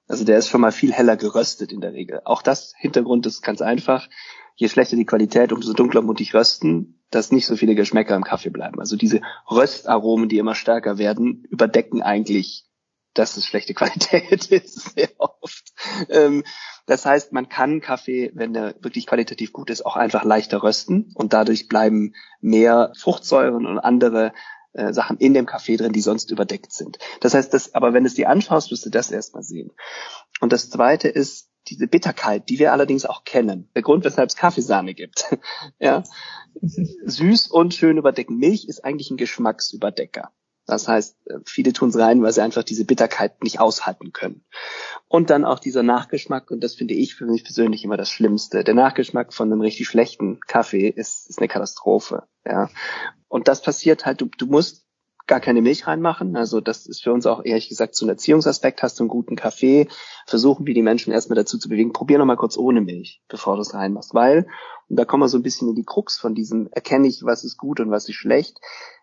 [0.08, 2.22] Also der ist schon mal viel heller geröstet in der Regel.
[2.24, 4.08] Auch das Hintergrund ist ganz einfach.
[4.56, 8.24] Je schlechter die Qualität, umso dunkler muss ich rösten, dass nicht so viele Geschmäcker im
[8.24, 8.80] Kaffee bleiben.
[8.80, 12.64] Also diese Röstaromen, die immer stärker werden, überdecken eigentlich,
[13.14, 15.72] dass es schlechte Qualität ist, sehr oft.
[16.08, 16.44] Ähm,
[16.86, 21.12] das heißt, man kann Kaffee, wenn der wirklich qualitativ gut ist, auch einfach leichter rösten
[21.14, 24.32] und dadurch bleiben mehr Fruchtsäuren und andere
[24.72, 26.98] äh, Sachen in dem Kaffee drin, die sonst überdeckt sind.
[27.20, 29.70] Das heißt, das, aber wenn du es dir anschaust, wirst du das erstmal sehen.
[30.40, 33.68] Und das zweite ist diese Bitterkeit, die wir allerdings auch kennen.
[33.74, 35.36] Der Grund, weshalb es Kaffeesahne gibt.
[35.78, 36.02] ja.
[37.04, 38.38] Süß und schön überdecken.
[38.38, 40.32] Milch ist eigentlich ein Geschmacksüberdecker.
[40.66, 44.44] Das heißt, äh, viele tun es rein, weil sie einfach diese Bitterkeit nicht aushalten können.
[45.08, 48.64] Und dann auch dieser Nachgeschmack, und das finde ich für mich persönlich immer das Schlimmste.
[48.64, 52.24] Der Nachgeschmack von einem richtig schlechten Kaffee ist, ist eine Katastrophe.
[52.46, 52.68] Ja.
[53.28, 54.86] Und das passiert halt, du, du musst
[55.26, 56.36] gar keine Milch reinmachen.
[56.36, 58.82] Also das ist für uns auch ehrlich gesagt so ein Erziehungsaspekt.
[58.82, 59.88] Hast du einen guten Kaffee,
[60.26, 63.56] versuchen wir die Menschen erstmal dazu zu bewegen, probier noch mal kurz ohne Milch, bevor
[63.56, 64.14] du es reinmachst.
[64.14, 64.46] Weil,
[64.88, 67.44] und da kommen wir so ein bisschen in die Krux von diesem, erkenne ich, was
[67.44, 68.58] ist gut und was ist schlecht.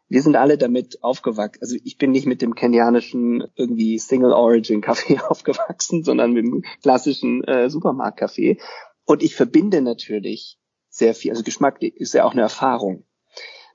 [0.09, 1.61] Wir sind alle damit aufgewachsen.
[1.61, 6.63] Also ich bin nicht mit dem kenianischen irgendwie Single Origin Kaffee aufgewachsen, sondern mit dem
[6.81, 8.57] klassischen äh, Supermarktkaffee.
[9.05, 11.31] Und ich verbinde natürlich sehr viel.
[11.31, 13.05] Also Geschmack ist ja auch eine Erfahrung.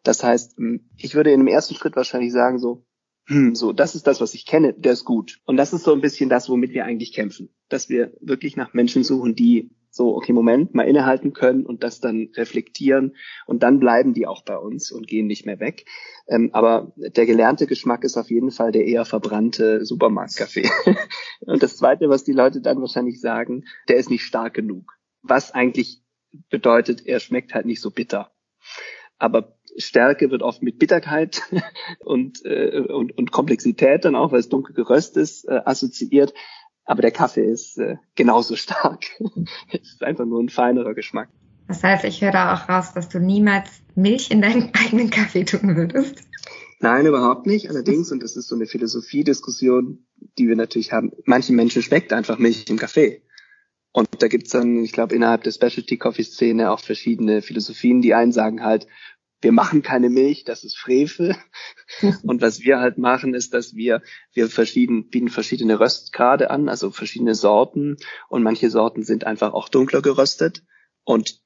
[0.03, 2.85] Das heißt, hm, ich würde in dem ersten Schritt wahrscheinlich sagen so,
[3.27, 5.41] hm, so, das ist das, was ich kenne, der ist gut.
[5.45, 7.49] Und das ist so ein bisschen das, womit wir eigentlich kämpfen.
[7.69, 12.01] Dass wir wirklich nach Menschen suchen, die so, okay, Moment, mal innehalten können und das
[12.01, 13.15] dann reflektieren
[13.47, 15.87] und dann bleiben die auch bei uns und gehen nicht mehr weg.
[16.27, 20.69] Ähm, aber der gelernte Geschmack ist auf jeden Fall der eher verbrannte Supermarktkaffee.
[21.41, 24.99] und das Zweite, was die Leute dann wahrscheinlich sagen, der ist nicht stark genug.
[25.23, 26.03] Was eigentlich
[26.51, 28.33] bedeutet, er schmeckt halt nicht so bitter.
[29.19, 31.43] Aber Stärke wird oft mit Bitterkeit
[32.01, 36.35] und, äh, und, und Komplexität dann auch, weil es dunkel geröst ist, äh, assoziiert.
[36.85, 39.05] Aber der Kaffee ist äh, genauso stark.
[39.73, 41.29] es ist einfach nur ein feinerer Geschmack.
[41.67, 45.45] Das heißt, ich höre da auch raus, dass du niemals Milch in deinen eigenen Kaffee
[45.45, 46.17] tun würdest.
[46.81, 47.71] Nein, überhaupt nicht.
[47.71, 50.05] Allerdings, und das ist so eine Philosophiediskussion,
[50.39, 53.23] die wir natürlich haben, manchen Menschen schmeckt einfach Milch im Kaffee.
[53.93, 58.03] Und da gibt's dann, ich glaube, innerhalb der Specialty Coffee Szene auch verschiedene Philosophien.
[58.03, 58.87] Die einen sagen halt,
[59.45, 61.37] wir machen keine Milch, das ist Frevel.
[62.25, 64.03] Und was wir halt machen, ist, dass wir,
[64.33, 67.97] wir verschieden, bieten verschiedene Röstgrade an, also verschiedene Sorten.
[68.29, 70.65] Und manche Sorten sind einfach auch dunkler geröstet.
[71.05, 71.41] Und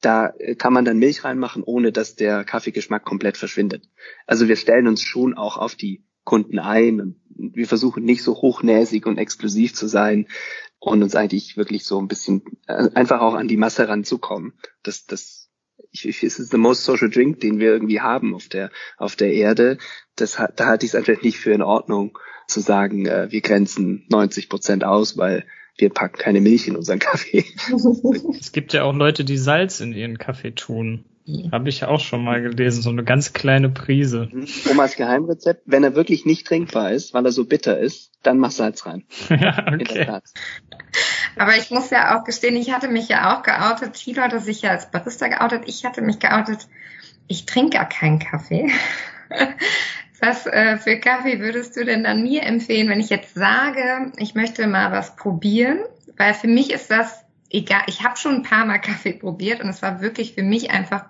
[0.00, 3.88] da kann man dann Milch reinmachen, ohne dass der Kaffeegeschmack komplett verschwindet.
[4.26, 8.34] Also wir stellen uns schon auch auf die Kunden ein und wir versuchen nicht so
[8.34, 10.26] hochnäsig und exklusiv zu sein
[10.78, 14.52] und uns eigentlich wirklich so ein bisschen äh, einfach auch an die Masse ranzukommen.
[14.82, 15.37] Das, das,
[15.90, 19.16] ich, ich, es ist the most social drink, den wir irgendwie haben auf der, auf
[19.16, 19.78] der Erde.
[20.16, 24.06] Das, da halte ich es einfach nicht für in Ordnung zu sagen, äh, wir grenzen
[24.08, 25.44] 90 Prozent aus, weil
[25.76, 27.44] wir packen keine Milch in unseren Kaffee.
[28.38, 31.04] es gibt ja auch Leute, die Salz in ihren Kaffee tun.
[31.52, 34.30] Habe ich auch schon mal gelesen, so eine ganz kleine Prise.
[34.32, 34.46] Mhm.
[34.70, 38.50] Omas Geheimrezept, wenn er wirklich nicht trinkbar ist, weil er so bitter ist, dann mach
[38.50, 39.04] Salz rein.
[39.28, 40.20] ja, okay.
[41.38, 44.62] Aber ich muss ja auch gestehen, ich hatte mich ja auch geoutet, Tilo hatte sich
[44.62, 46.68] ja als Barista geoutet, ich hatte mich geoutet,
[47.26, 48.70] ich trinke gar keinen Kaffee.
[50.20, 54.34] Was äh, für Kaffee würdest du denn dann mir empfehlen, wenn ich jetzt sage, ich
[54.34, 55.78] möchte mal was probieren?
[56.16, 57.82] Weil für mich ist das egal.
[57.86, 61.04] Ich habe schon ein paar Mal Kaffee probiert und es war wirklich für mich einfach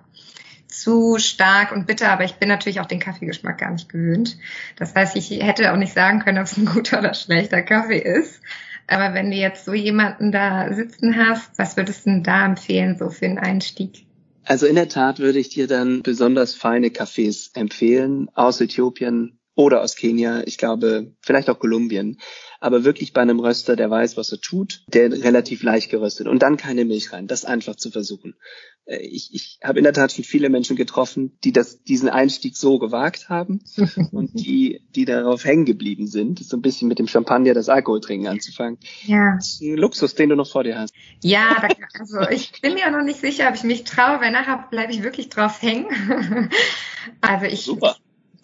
[0.66, 4.36] zu stark und bitter, aber ich bin natürlich auch den Kaffeegeschmack gar nicht gewöhnt.
[4.76, 7.98] Das heißt, ich hätte auch nicht sagen können, ob es ein guter oder schlechter Kaffee
[7.98, 8.42] ist.
[8.88, 12.96] Aber wenn du jetzt so jemanden da sitzen hast, was würdest du denn da empfehlen,
[12.98, 14.06] so für einen Einstieg?
[14.44, 19.82] Also in der Tat würde ich dir dann besonders feine Kaffees empfehlen aus Äthiopien oder
[19.82, 20.42] aus Kenia.
[20.46, 22.18] Ich glaube, vielleicht auch Kolumbien
[22.60, 26.42] aber wirklich bei einem Röster, der weiß, was er tut, der relativ leicht geröstet und
[26.42, 27.26] dann keine Milch rein.
[27.26, 28.34] Das einfach zu versuchen.
[28.84, 32.56] Äh, ich, ich habe in der Tat schon viele Menschen getroffen, die das, diesen Einstieg
[32.56, 33.60] so gewagt haben
[34.12, 38.28] und die, die darauf hängen geblieben sind, so ein bisschen mit dem Champagner das Alkoholtrinken
[38.28, 38.78] anzufangen.
[39.04, 39.36] Ja.
[39.36, 40.92] Das ist ein Luxus, den du noch vor dir hast.
[41.22, 41.68] Ja, da,
[42.00, 45.02] also ich bin mir noch nicht sicher, ob ich mich traue, weil nachher bleibe ich
[45.02, 45.86] wirklich drauf hängen.
[47.22, 47.96] Also ich, Super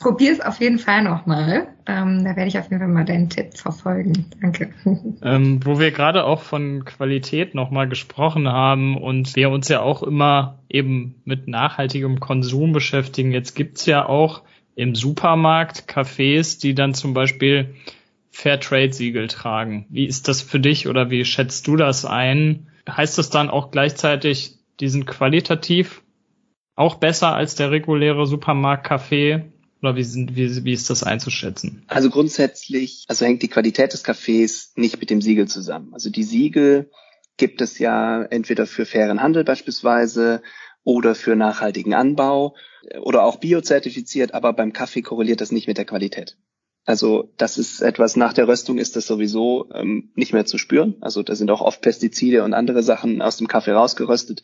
[0.04, 1.68] probier es auf jeden Fall nochmal.
[1.86, 4.26] Ähm, da werde ich auf jeden Fall mal deinen Tipp verfolgen.
[4.40, 4.70] Danke.
[5.22, 10.02] Ähm, wo wir gerade auch von Qualität nochmal gesprochen haben und wir uns ja auch
[10.02, 13.32] immer eben mit nachhaltigem Konsum beschäftigen.
[13.32, 14.42] Jetzt gibt's ja auch
[14.74, 17.74] im Supermarkt Cafés, die dann zum Beispiel
[18.32, 19.86] Fairtrade-Siegel tragen.
[19.88, 22.66] Wie ist das für dich oder wie schätzt du das ein?
[22.86, 26.02] Heißt das dann auch gleichzeitig, die sind qualitativ
[26.76, 29.53] auch besser als der reguläre Supermarkt-Kaffee?
[29.84, 31.84] Oder wie, sind, wie, wie ist das einzuschätzen?
[31.88, 35.92] Also grundsätzlich, also hängt die Qualität des Kaffees nicht mit dem Siegel zusammen.
[35.92, 36.90] Also die Siegel
[37.36, 40.40] gibt es ja entweder für fairen Handel beispielsweise
[40.84, 42.56] oder für nachhaltigen Anbau
[43.02, 46.38] oder auch biozertifiziert, aber beim Kaffee korreliert das nicht mit der Qualität.
[46.84, 50.96] Also das ist etwas, nach der Röstung ist das sowieso ähm, nicht mehr zu spüren.
[51.00, 54.42] Also da sind auch oft Pestizide und andere Sachen aus dem Kaffee rausgeröstet.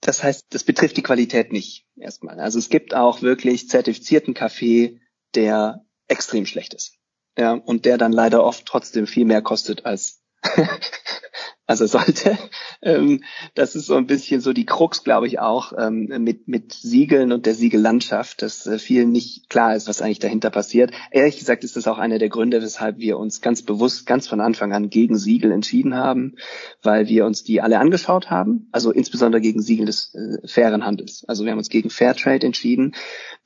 [0.00, 2.38] Das heißt, das betrifft die Qualität nicht erstmal.
[2.38, 5.00] Also es gibt auch wirklich zertifizierten Kaffee,
[5.34, 6.98] der extrem schlecht ist.
[7.38, 10.23] Ja, und der dann leider oft trotzdem viel mehr kostet als
[11.66, 12.38] also sollte.
[12.82, 13.22] Ähm,
[13.54, 17.32] das ist so ein bisschen so die Krux, glaube ich, auch ähm, mit, mit Siegeln
[17.32, 20.92] und der Siegellandschaft, dass äh, vielen nicht klar ist, was eigentlich dahinter passiert.
[21.10, 24.40] Ehrlich gesagt ist das auch einer der Gründe, weshalb wir uns ganz bewusst, ganz von
[24.40, 26.36] Anfang an gegen Siegel entschieden haben,
[26.82, 31.24] weil wir uns die alle angeschaut haben, also insbesondere gegen Siegel des äh, fairen Handels.
[31.26, 32.94] Also wir haben uns gegen Fairtrade entschieden.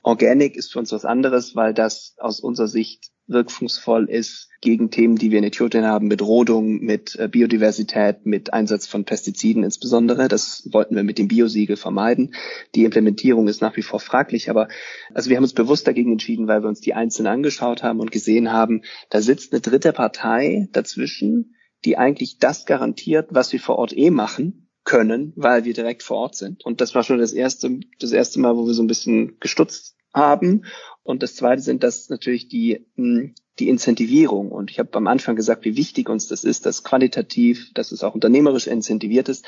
[0.02, 5.16] Organic ist für uns was anderes, weil das aus unserer Sicht wirkungsvoll ist gegen Themen,
[5.16, 10.26] die wir in Äthiopien haben, mit Rodung, mit äh, Biodiversität, mit Einsatz von Pestiziden insbesondere.
[10.28, 12.34] Das wollten wir mit dem Biosiegel vermeiden.
[12.74, 14.68] Die Implementierung ist nach wie vor fraglich, aber
[15.14, 18.10] also wir haben uns bewusst dagegen entschieden, weil wir uns die einzelnen angeschaut haben und
[18.10, 23.76] gesehen haben, da sitzt eine dritte Partei dazwischen, die eigentlich das garantiert, was wir vor
[23.76, 26.64] Ort eh machen, können, weil wir direkt vor Ort sind.
[26.64, 29.96] Und das war schon das erste, das erste Mal, wo wir so ein bisschen gestutzt
[30.14, 30.64] haben.
[31.08, 34.52] Und das zweite sind das natürlich die, hm, die Incentivierung.
[34.52, 38.04] Und ich habe am Anfang gesagt, wie wichtig uns das ist, dass qualitativ, dass es
[38.04, 39.46] auch unternehmerisch incentiviert ist.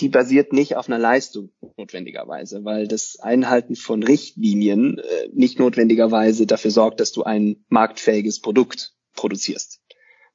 [0.00, 6.46] Die basiert nicht auf einer Leistung notwendigerweise, weil das Einhalten von Richtlinien äh, nicht notwendigerweise
[6.46, 9.79] dafür sorgt, dass du ein marktfähiges Produkt produzierst.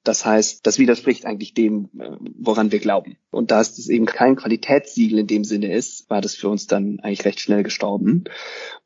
[0.05, 3.17] Das heißt, das widerspricht eigentlich dem, äh, woran wir glauben.
[3.31, 6.99] Und da es eben kein Qualitätssiegel in dem Sinne ist, war das für uns dann
[7.01, 8.25] eigentlich recht schnell gestorben.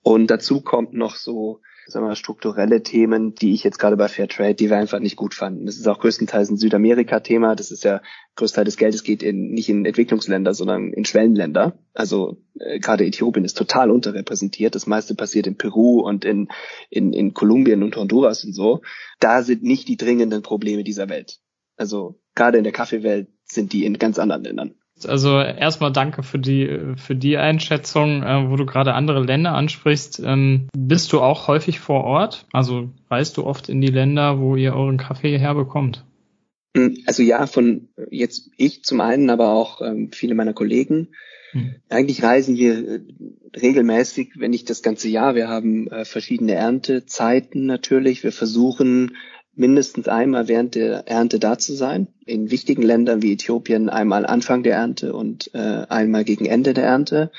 [0.01, 4.55] Und dazu kommt noch so sagen wir, strukturelle Themen, die ich jetzt gerade bei Fairtrade,
[4.55, 5.65] die wir einfach nicht gut fanden.
[5.65, 7.55] Das ist auch größtenteils ein Südamerika-Thema.
[7.55, 8.01] Das ist ja
[8.35, 11.77] größter des Geldes geht in, nicht in Entwicklungsländer, sondern in Schwellenländer.
[11.93, 14.75] Also äh, gerade Äthiopien ist total unterrepräsentiert.
[14.75, 16.47] Das meiste passiert in Peru und in,
[16.89, 18.81] in, in Kolumbien und Honduras und so.
[19.19, 21.39] Da sind nicht die dringenden Probleme dieser Welt.
[21.75, 24.75] Also gerade in der Kaffeewelt sind die in ganz anderen Ländern.
[25.07, 30.21] Also erstmal danke für die für die Einschätzung, äh, wo du gerade andere Länder ansprichst.
[30.25, 32.45] Ähm, bist du auch häufig vor Ort?
[32.51, 36.05] Also reist du oft in die Länder, wo ihr euren Kaffee herbekommt?
[36.75, 41.09] Hm, also ja, von jetzt ich zum einen, aber auch ähm, viele meiner Kollegen.
[41.51, 41.75] Hm.
[41.89, 42.99] Eigentlich reisen wir äh,
[43.59, 45.35] regelmäßig, wenn nicht das ganze Jahr.
[45.35, 48.23] Wir haben äh, verschiedene Erntezeiten natürlich.
[48.23, 49.15] Wir versuchen
[49.53, 52.07] mindestens einmal während der Ernte da zu sein.
[52.25, 56.85] In wichtigen Ländern wie Äthiopien einmal Anfang der Ernte und äh, einmal gegen Ende der
[56.85, 57.31] Ernte.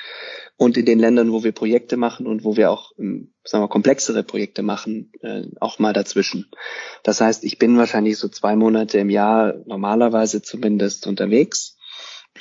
[0.56, 3.68] Und in den Ländern, wo wir Projekte machen und wo wir auch, ähm, sagen wir,
[3.68, 6.50] komplexere Projekte machen, äh, auch mal dazwischen.
[7.02, 11.78] Das heißt, ich bin wahrscheinlich so zwei Monate im Jahr normalerweise zumindest unterwegs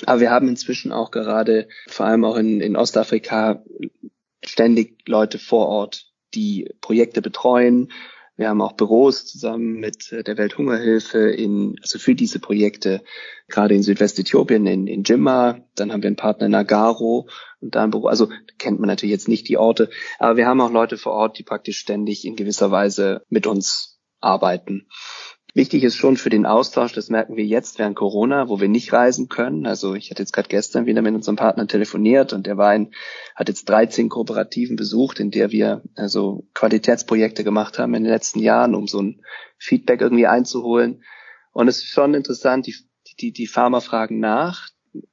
[0.06, 3.62] aber wir haben inzwischen auch gerade, vor allem auch in, in Ostafrika,
[4.44, 7.92] ständig Leute vor Ort, die Projekte betreuen.
[8.40, 13.02] Wir haben auch Büros zusammen mit äh, der Welthungerhilfe in, also für diese Projekte,
[13.48, 15.58] gerade in Südwestäthiopien, in, in Jimma.
[15.74, 17.28] Dann haben wir einen Partner in Agaro
[17.60, 18.06] und da ein Büro.
[18.06, 21.38] Also kennt man natürlich jetzt nicht die Orte, aber wir haben auch Leute vor Ort,
[21.38, 24.88] die praktisch ständig in gewisser Weise mit uns arbeiten.
[25.52, 28.92] Wichtig ist schon für den Austausch, das merken wir jetzt während Corona, wo wir nicht
[28.92, 29.66] reisen können.
[29.66, 32.92] Also ich hatte jetzt gerade gestern wieder mit unserem Partner telefoniert und der war in,
[33.34, 38.38] hat jetzt 13 Kooperativen besucht, in der wir also Qualitätsprojekte gemacht haben in den letzten
[38.38, 39.22] Jahren, um so ein
[39.58, 41.02] Feedback irgendwie einzuholen.
[41.52, 42.76] Und es ist schon interessant, die,
[43.18, 44.68] die, die Pharma fragen nach,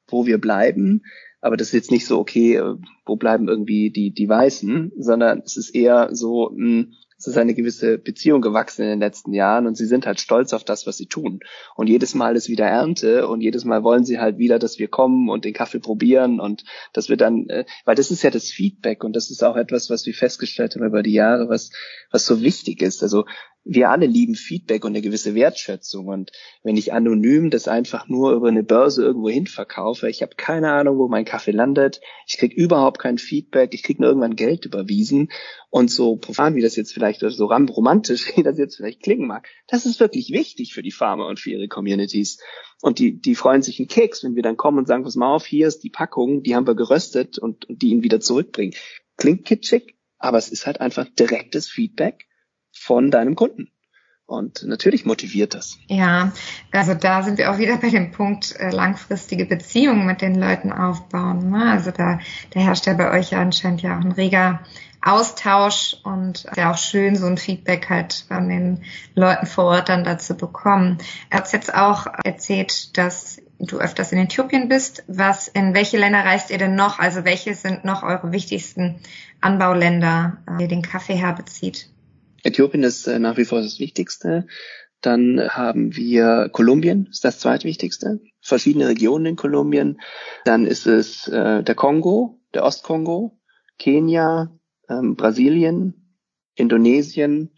[0.08, 1.02] wo wir bleiben.
[1.42, 2.62] Aber das ist jetzt nicht so, okay,
[3.06, 7.38] wo bleiben irgendwie die, die Weißen, sondern es ist eher so, mh, hm, es ist
[7.38, 10.86] eine gewisse Beziehung gewachsen in den letzten Jahren und sie sind halt stolz auf das,
[10.86, 11.40] was sie tun.
[11.76, 14.88] Und jedes Mal ist wieder Ernte und jedes Mal wollen sie halt wieder, dass wir
[14.88, 16.64] kommen und den Kaffee probieren und
[16.94, 19.90] dass wir dann, äh, weil das ist ja das Feedback und das ist auch etwas,
[19.90, 21.72] was wir festgestellt haben über die Jahre, was,
[22.12, 23.02] was so wichtig ist.
[23.02, 23.26] Also
[23.70, 26.08] wir alle lieben Feedback und eine gewisse Wertschätzung.
[26.08, 26.32] Und
[26.64, 30.72] wenn ich anonym das einfach nur über eine Börse irgendwo hin verkaufe, ich habe keine
[30.72, 34.66] Ahnung, wo mein Kaffee landet, ich krieg überhaupt kein Feedback, ich krieg nur irgendwann Geld
[34.66, 35.30] überwiesen
[35.70, 39.28] und so profan, wie das jetzt vielleicht, oder so romantisch, wie das jetzt vielleicht klingen
[39.28, 42.40] mag, das ist wirklich wichtig für die Farmer und für ihre Communities.
[42.82, 45.34] Und die, die freuen sich einen Keks, wenn wir dann kommen und sagen, pass mal
[45.34, 48.76] auf, hier ist die Packung, die haben wir geröstet und, und die ihnen wieder zurückbringen.
[49.18, 52.27] Klingt kitschig, aber es ist halt einfach direktes Feedback
[52.80, 53.72] von deinem Kunden.
[54.28, 55.78] Und natürlich motiviert das.
[55.88, 56.34] Ja,
[56.74, 60.74] also da sind wir auch wieder bei dem Punkt äh, langfristige Beziehungen mit den Leuten
[60.74, 61.50] aufbauen.
[61.50, 61.72] Ne?
[61.72, 62.20] Also da,
[62.50, 64.60] da herrscht ja bei euch ja anscheinend ja auch ein reger
[65.02, 68.84] Austausch und ja auch schön, so ein Feedback halt von den
[69.16, 70.98] Leuten vor Ort dann dazu bekommen.
[71.30, 75.06] Er hat jetzt auch erzählt, dass du öfters in Äthiopien bist.
[75.08, 77.00] Was, in welche Länder reist ihr denn noch?
[77.00, 79.00] Also welche sind noch eure wichtigsten
[79.40, 81.90] Anbauländer, äh, ihr den Kaffee herbezieht?
[82.48, 84.48] Äthiopien ist äh, nach wie vor das Wichtigste.
[85.02, 88.20] Dann haben wir Kolumbien, ist das zweitwichtigste.
[88.42, 90.00] Verschiedene Regionen in Kolumbien.
[90.46, 93.38] Dann ist es äh, der Kongo, der Ostkongo,
[93.78, 94.58] Kenia,
[94.90, 96.16] ähm, Brasilien,
[96.56, 97.52] Indonesien,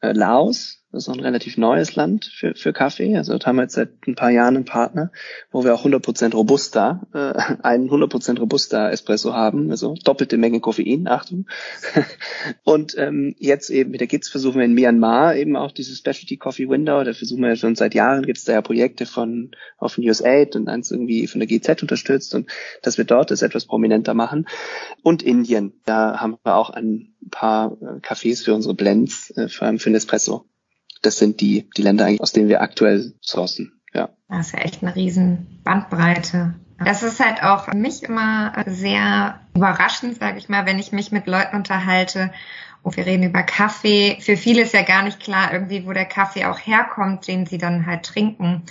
[0.00, 3.14] äh, Laos das ist auch ein relativ neues Land für, für Kaffee.
[3.14, 5.12] Also dort haben wir jetzt seit ein paar Jahren einen Partner,
[5.50, 11.06] wo wir auch 100% Robusta, äh, einen 100% Robusta Espresso haben, also doppelte Menge Koffein,
[11.06, 11.46] Achtung.
[12.64, 16.38] und ähm, jetzt eben mit der GITS versuchen wir in Myanmar eben auch dieses Specialty
[16.38, 19.90] Coffee Window, da versuchen wir schon seit Jahren, gibt es da ja Projekte von, auch
[19.90, 23.66] von USAID und eins irgendwie von der GZ unterstützt und dass wir dort das etwas
[23.66, 24.48] prominenter machen.
[25.02, 29.66] Und Indien, da haben wir auch ein paar äh, Cafés für unsere Blends, äh, vor
[29.66, 30.46] allem für den Espresso
[31.02, 33.72] das sind die, die Länder aus denen wir aktuell sourcen.
[33.94, 34.10] Ja.
[34.28, 36.54] Das ist ja echt eine riesen Bandbreite.
[36.84, 41.10] Das ist halt auch für mich immer sehr überraschend, sage ich mal, wenn ich mich
[41.10, 42.30] mit Leuten unterhalte
[42.82, 44.18] und wir reden über Kaffee.
[44.20, 47.58] Für viele ist ja gar nicht klar irgendwie, wo der Kaffee auch herkommt, den sie
[47.58, 48.62] dann halt trinken.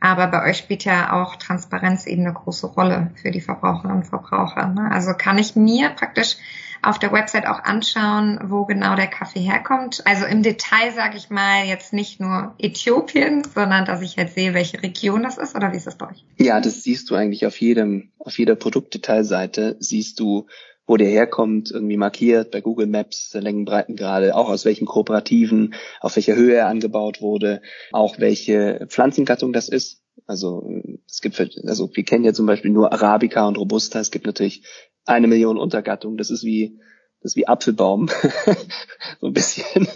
[0.00, 4.06] Aber bei euch spielt ja auch Transparenz eben eine große Rolle für die Verbraucherinnen und
[4.06, 4.68] Verbraucher.
[4.68, 4.90] Ne?
[4.92, 6.36] Also kann ich mir praktisch
[6.84, 10.02] auf der Website auch anschauen, wo genau der Kaffee herkommt.
[10.04, 14.54] Also im Detail sage ich mal jetzt nicht nur Äthiopien, sondern dass ich halt sehe,
[14.54, 16.24] welche Region das ist oder wie ist das bei euch?
[16.38, 20.46] Ja, das siehst du eigentlich auf jedem, auf jeder Produktdetailseite siehst du,
[20.86, 26.16] wo der herkommt, irgendwie markiert bei Google Maps, Längen, Breitengrade, auch aus welchen Kooperativen, auf
[26.16, 27.62] welcher Höhe er angebaut wurde,
[27.92, 30.02] auch welche Pflanzengattung das ist.
[30.26, 30.68] Also
[31.08, 33.98] es gibt, also wir kennen ja zum Beispiel nur Arabica und Robusta.
[34.00, 34.62] Es gibt natürlich
[35.04, 36.16] eine Million Untergattungen.
[36.16, 36.78] Das ist wie
[37.24, 38.08] das ist wie Apfelbaum,
[39.20, 39.88] so ein bisschen.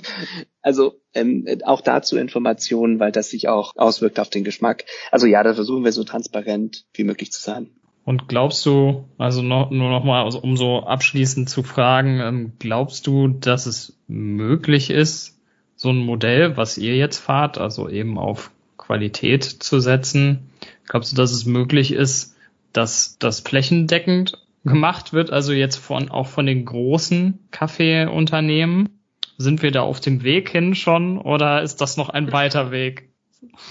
[0.62, 4.86] Also ähm, auch dazu Informationen, weil das sich auch auswirkt auf den Geschmack.
[5.12, 7.68] Also ja, da versuchen wir so transparent wie möglich zu sein.
[8.06, 12.52] Und glaubst du, also noch, nur noch mal, also um so abschließend zu fragen, ähm,
[12.59, 15.38] glaubst du, dass es möglich ist,
[15.76, 20.48] so ein Modell, was ihr jetzt fahrt, also eben auf Qualität zu setzen?
[20.86, 22.34] Glaubst du, dass es möglich ist,
[22.72, 24.38] dass das flächendeckend
[24.68, 29.00] gemacht wird, also jetzt von auch von den großen Kaffeeunternehmen?
[29.36, 33.12] Sind wir da auf dem Weg hin schon oder ist das noch ein weiter Weg?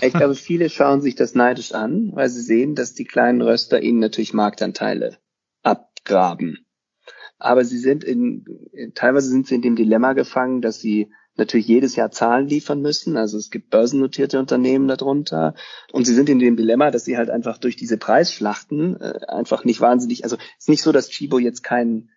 [0.01, 3.81] Ich glaube, viele schauen sich das neidisch an, weil sie sehen, dass die kleinen Röster
[3.81, 5.17] ihnen natürlich Marktanteile
[5.63, 6.65] abgraben.
[7.37, 8.45] Aber sie sind in,
[8.95, 13.17] teilweise sind sie in dem Dilemma gefangen, dass sie natürlich jedes Jahr Zahlen liefern müssen.
[13.17, 15.53] Also es gibt börsennotierte Unternehmen darunter.
[15.91, 19.63] Und sie sind in dem Dilemma, dass sie halt einfach durch diese Preisschlachten äh, einfach
[19.63, 22.09] nicht wahnsinnig, also es ist nicht so, dass Chibo jetzt keinen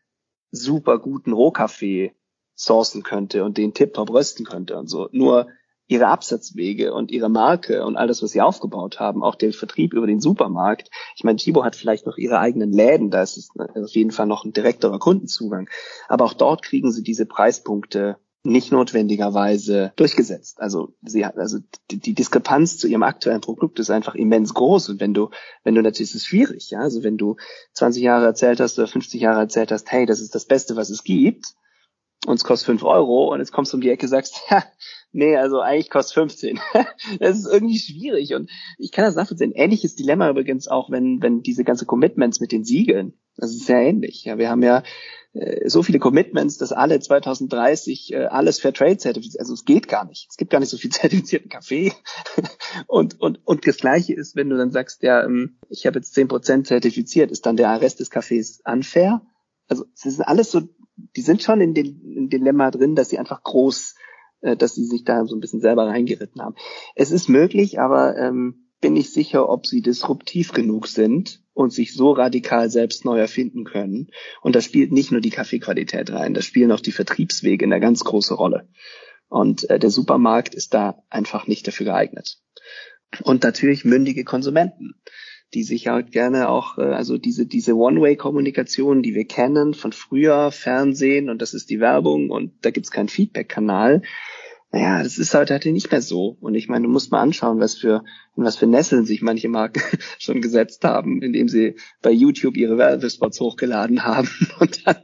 [0.50, 2.14] super guten Rohkaffee
[2.54, 5.08] sourcen könnte und den tiptop rösten könnte und so.
[5.12, 5.48] Nur
[5.90, 9.92] ihre Absatzwege und ihre Marke und all das, was sie aufgebaut haben, auch der Vertrieb
[9.92, 10.88] über den Supermarkt.
[11.16, 14.26] Ich meine, Chibo hat vielleicht noch ihre eigenen Läden, da ist es auf jeden Fall
[14.26, 15.68] noch ein direkterer Kundenzugang.
[16.08, 20.60] Aber auch dort kriegen sie diese Preispunkte nicht notwendigerweise durchgesetzt.
[20.60, 21.58] Also sie hat, also
[21.90, 24.88] die, die Diskrepanz zu ihrem aktuellen Produkt ist einfach immens groß.
[24.88, 25.30] Und wenn du,
[25.62, 26.80] wenn du natürlich, ist es schwierig, ja.
[26.80, 27.36] Also wenn du
[27.74, 30.88] 20 Jahre erzählt hast oder 50 Jahre erzählt hast, hey, das ist das Beste, was
[30.88, 31.54] es gibt,
[32.26, 34.64] und es kostet 5 Euro und jetzt kommst du um die Ecke und sagst, ha,
[35.12, 36.60] nee, also eigentlich kostet 15.
[37.18, 39.52] das ist irgendwie schwierig und ich kann das nachvollziehen.
[39.52, 43.80] Ähnliches Dilemma übrigens auch, wenn, wenn diese ganze Commitments mit den Siegeln, das ist sehr
[43.80, 44.24] ähnlich.
[44.24, 44.82] Ja, wir haben ja
[45.66, 50.04] so viele Commitments, dass alle 2030 äh, alles Fair Trade zertifiziert, also es geht gar
[50.04, 50.26] nicht.
[50.28, 51.92] Es gibt gar nicht so viel zertifizierten Kaffee.
[52.86, 56.16] und, und, und das Gleiche ist, wenn du dann sagst, ja, ähm, ich habe jetzt
[56.16, 59.22] 10% zertifiziert, ist dann der Rest des Kaffees unfair?
[59.68, 60.62] Also es ist alles so
[61.16, 63.94] die sind schon in dem Dilemma drin, dass sie einfach groß,
[64.40, 66.56] äh, dass sie sich da so ein bisschen selber reingeritten haben.
[66.94, 71.94] Es ist möglich, aber ähm, bin ich sicher, ob sie disruptiv genug sind und sich
[71.94, 74.08] so radikal selbst neu erfinden können.
[74.40, 78.04] Und da spielt nicht nur die Kaffeequalität rein, da spielen auch die Vertriebswege eine ganz
[78.04, 78.68] große Rolle.
[79.28, 82.38] Und äh, der Supermarkt ist da einfach nicht dafür geeignet.
[83.22, 84.94] Und natürlich mündige Konsumenten
[85.54, 90.52] die sich halt gerne auch, äh, also diese, diese One-Way-Kommunikation, die wir kennen von früher,
[90.52, 94.02] Fernsehen und das ist die Werbung und da gibt's keinen Feedback-Kanal.
[94.72, 96.36] Naja, das ist halt heute nicht mehr so.
[96.40, 98.04] Und ich meine, du musst mal anschauen, was für,
[98.36, 99.82] in was für Nesseln sich manche Marken
[100.18, 104.28] schon gesetzt haben, indem sie bei YouTube ihre Werbespots hochgeladen haben.
[104.60, 105.02] Und dann,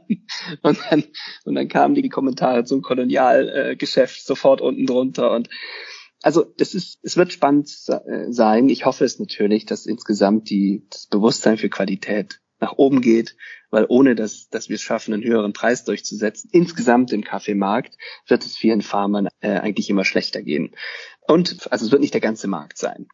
[0.61, 1.03] und dann,
[1.43, 5.31] und dann kamen die Kommentare zum Kolonialgeschäft sofort unten drunter.
[5.33, 5.49] Und
[6.21, 8.69] also das ist, es wird spannend äh, sein.
[8.69, 13.35] Ich hoffe es natürlich, dass insgesamt die, das Bewusstsein für Qualität nach oben geht,
[13.69, 17.97] weil ohne dass, dass wir es schaffen, einen höheren Preis durchzusetzen, insgesamt im Kaffeemarkt,
[18.27, 20.75] wird es vielen Farmern äh, eigentlich immer schlechter gehen.
[21.27, 23.07] Und also es wird nicht der ganze Markt sein.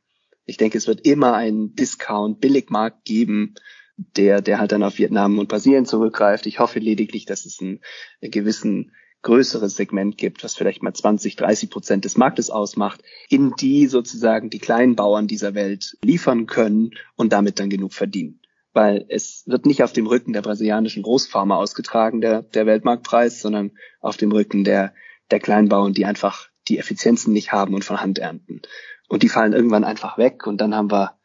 [0.46, 3.56] Ich denke, es wird immer einen Discount-Billigmarkt geben,
[3.96, 6.46] der, der halt dann auf Vietnam und Brasilien zurückgreift.
[6.46, 7.80] Ich hoffe lediglich, dass es einen,
[8.22, 8.92] einen gewissen
[9.22, 14.50] größeres Segment gibt, was vielleicht mal 20, 30 Prozent des Marktes ausmacht, in die sozusagen
[14.50, 18.42] die kleinen Bauern dieser Welt liefern können und damit dann genug verdienen.
[18.74, 23.72] Weil es wird nicht auf dem Rücken der brasilianischen Großfarmer ausgetragen, der, der Weltmarktpreis, sondern
[24.02, 24.94] auf dem Rücken der,
[25.32, 28.62] der Kleinbauern, die einfach die Effizienzen nicht haben und von Hand ernten.
[29.10, 31.18] Und die fallen irgendwann einfach weg und dann haben wir,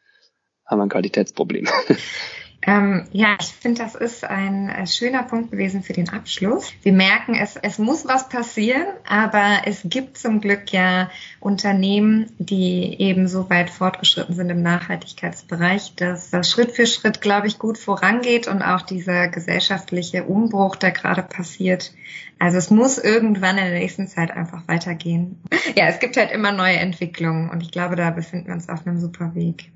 [0.65, 1.67] haben wir ein Qualitätsproblem.
[2.61, 6.73] Ähm, ja, ich finde, das ist ein äh, schöner Punkt gewesen für den Abschluss.
[6.83, 12.99] Wir merken, es, es muss was passieren, aber es gibt zum Glück ja Unternehmen, die
[12.99, 17.77] eben so weit fortgeschritten sind im Nachhaltigkeitsbereich, dass das Schritt für Schritt, glaube ich, gut
[17.77, 21.93] vorangeht und auch dieser gesellschaftliche Umbruch, der gerade passiert.
[22.39, 25.41] Also es muss irgendwann in der nächsten Zeit einfach weitergehen.
[25.75, 28.87] Ja, es gibt halt immer neue Entwicklungen und ich glaube, da befinden wir uns auf
[28.87, 29.71] einem super Weg.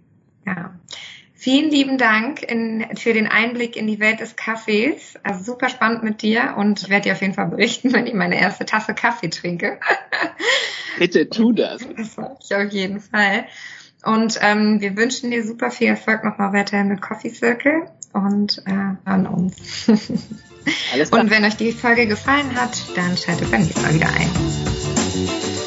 [0.46, 0.74] Ja.
[1.36, 5.16] Vielen lieben Dank in, für den Einblick in die Welt des Kaffees.
[5.24, 8.14] Also super spannend mit dir und ich werde dir auf jeden Fall berichten, wenn ich
[8.14, 9.80] meine erste Tasse Kaffee trinke.
[10.98, 11.86] Bitte tu das.
[11.98, 13.46] Das mache ich auf jeden Fall.
[14.06, 18.96] Und ähm, wir wünschen dir super viel Erfolg nochmal weiterhin mit Coffee Circle und äh,
[19.06, 19.88] an uns.
[20.92, 21.22] Alles klar.
[21.22, 25.63] Und wenn euch die Folge gefallen hat, dann schaltet beim nächsten Mal wieder ein.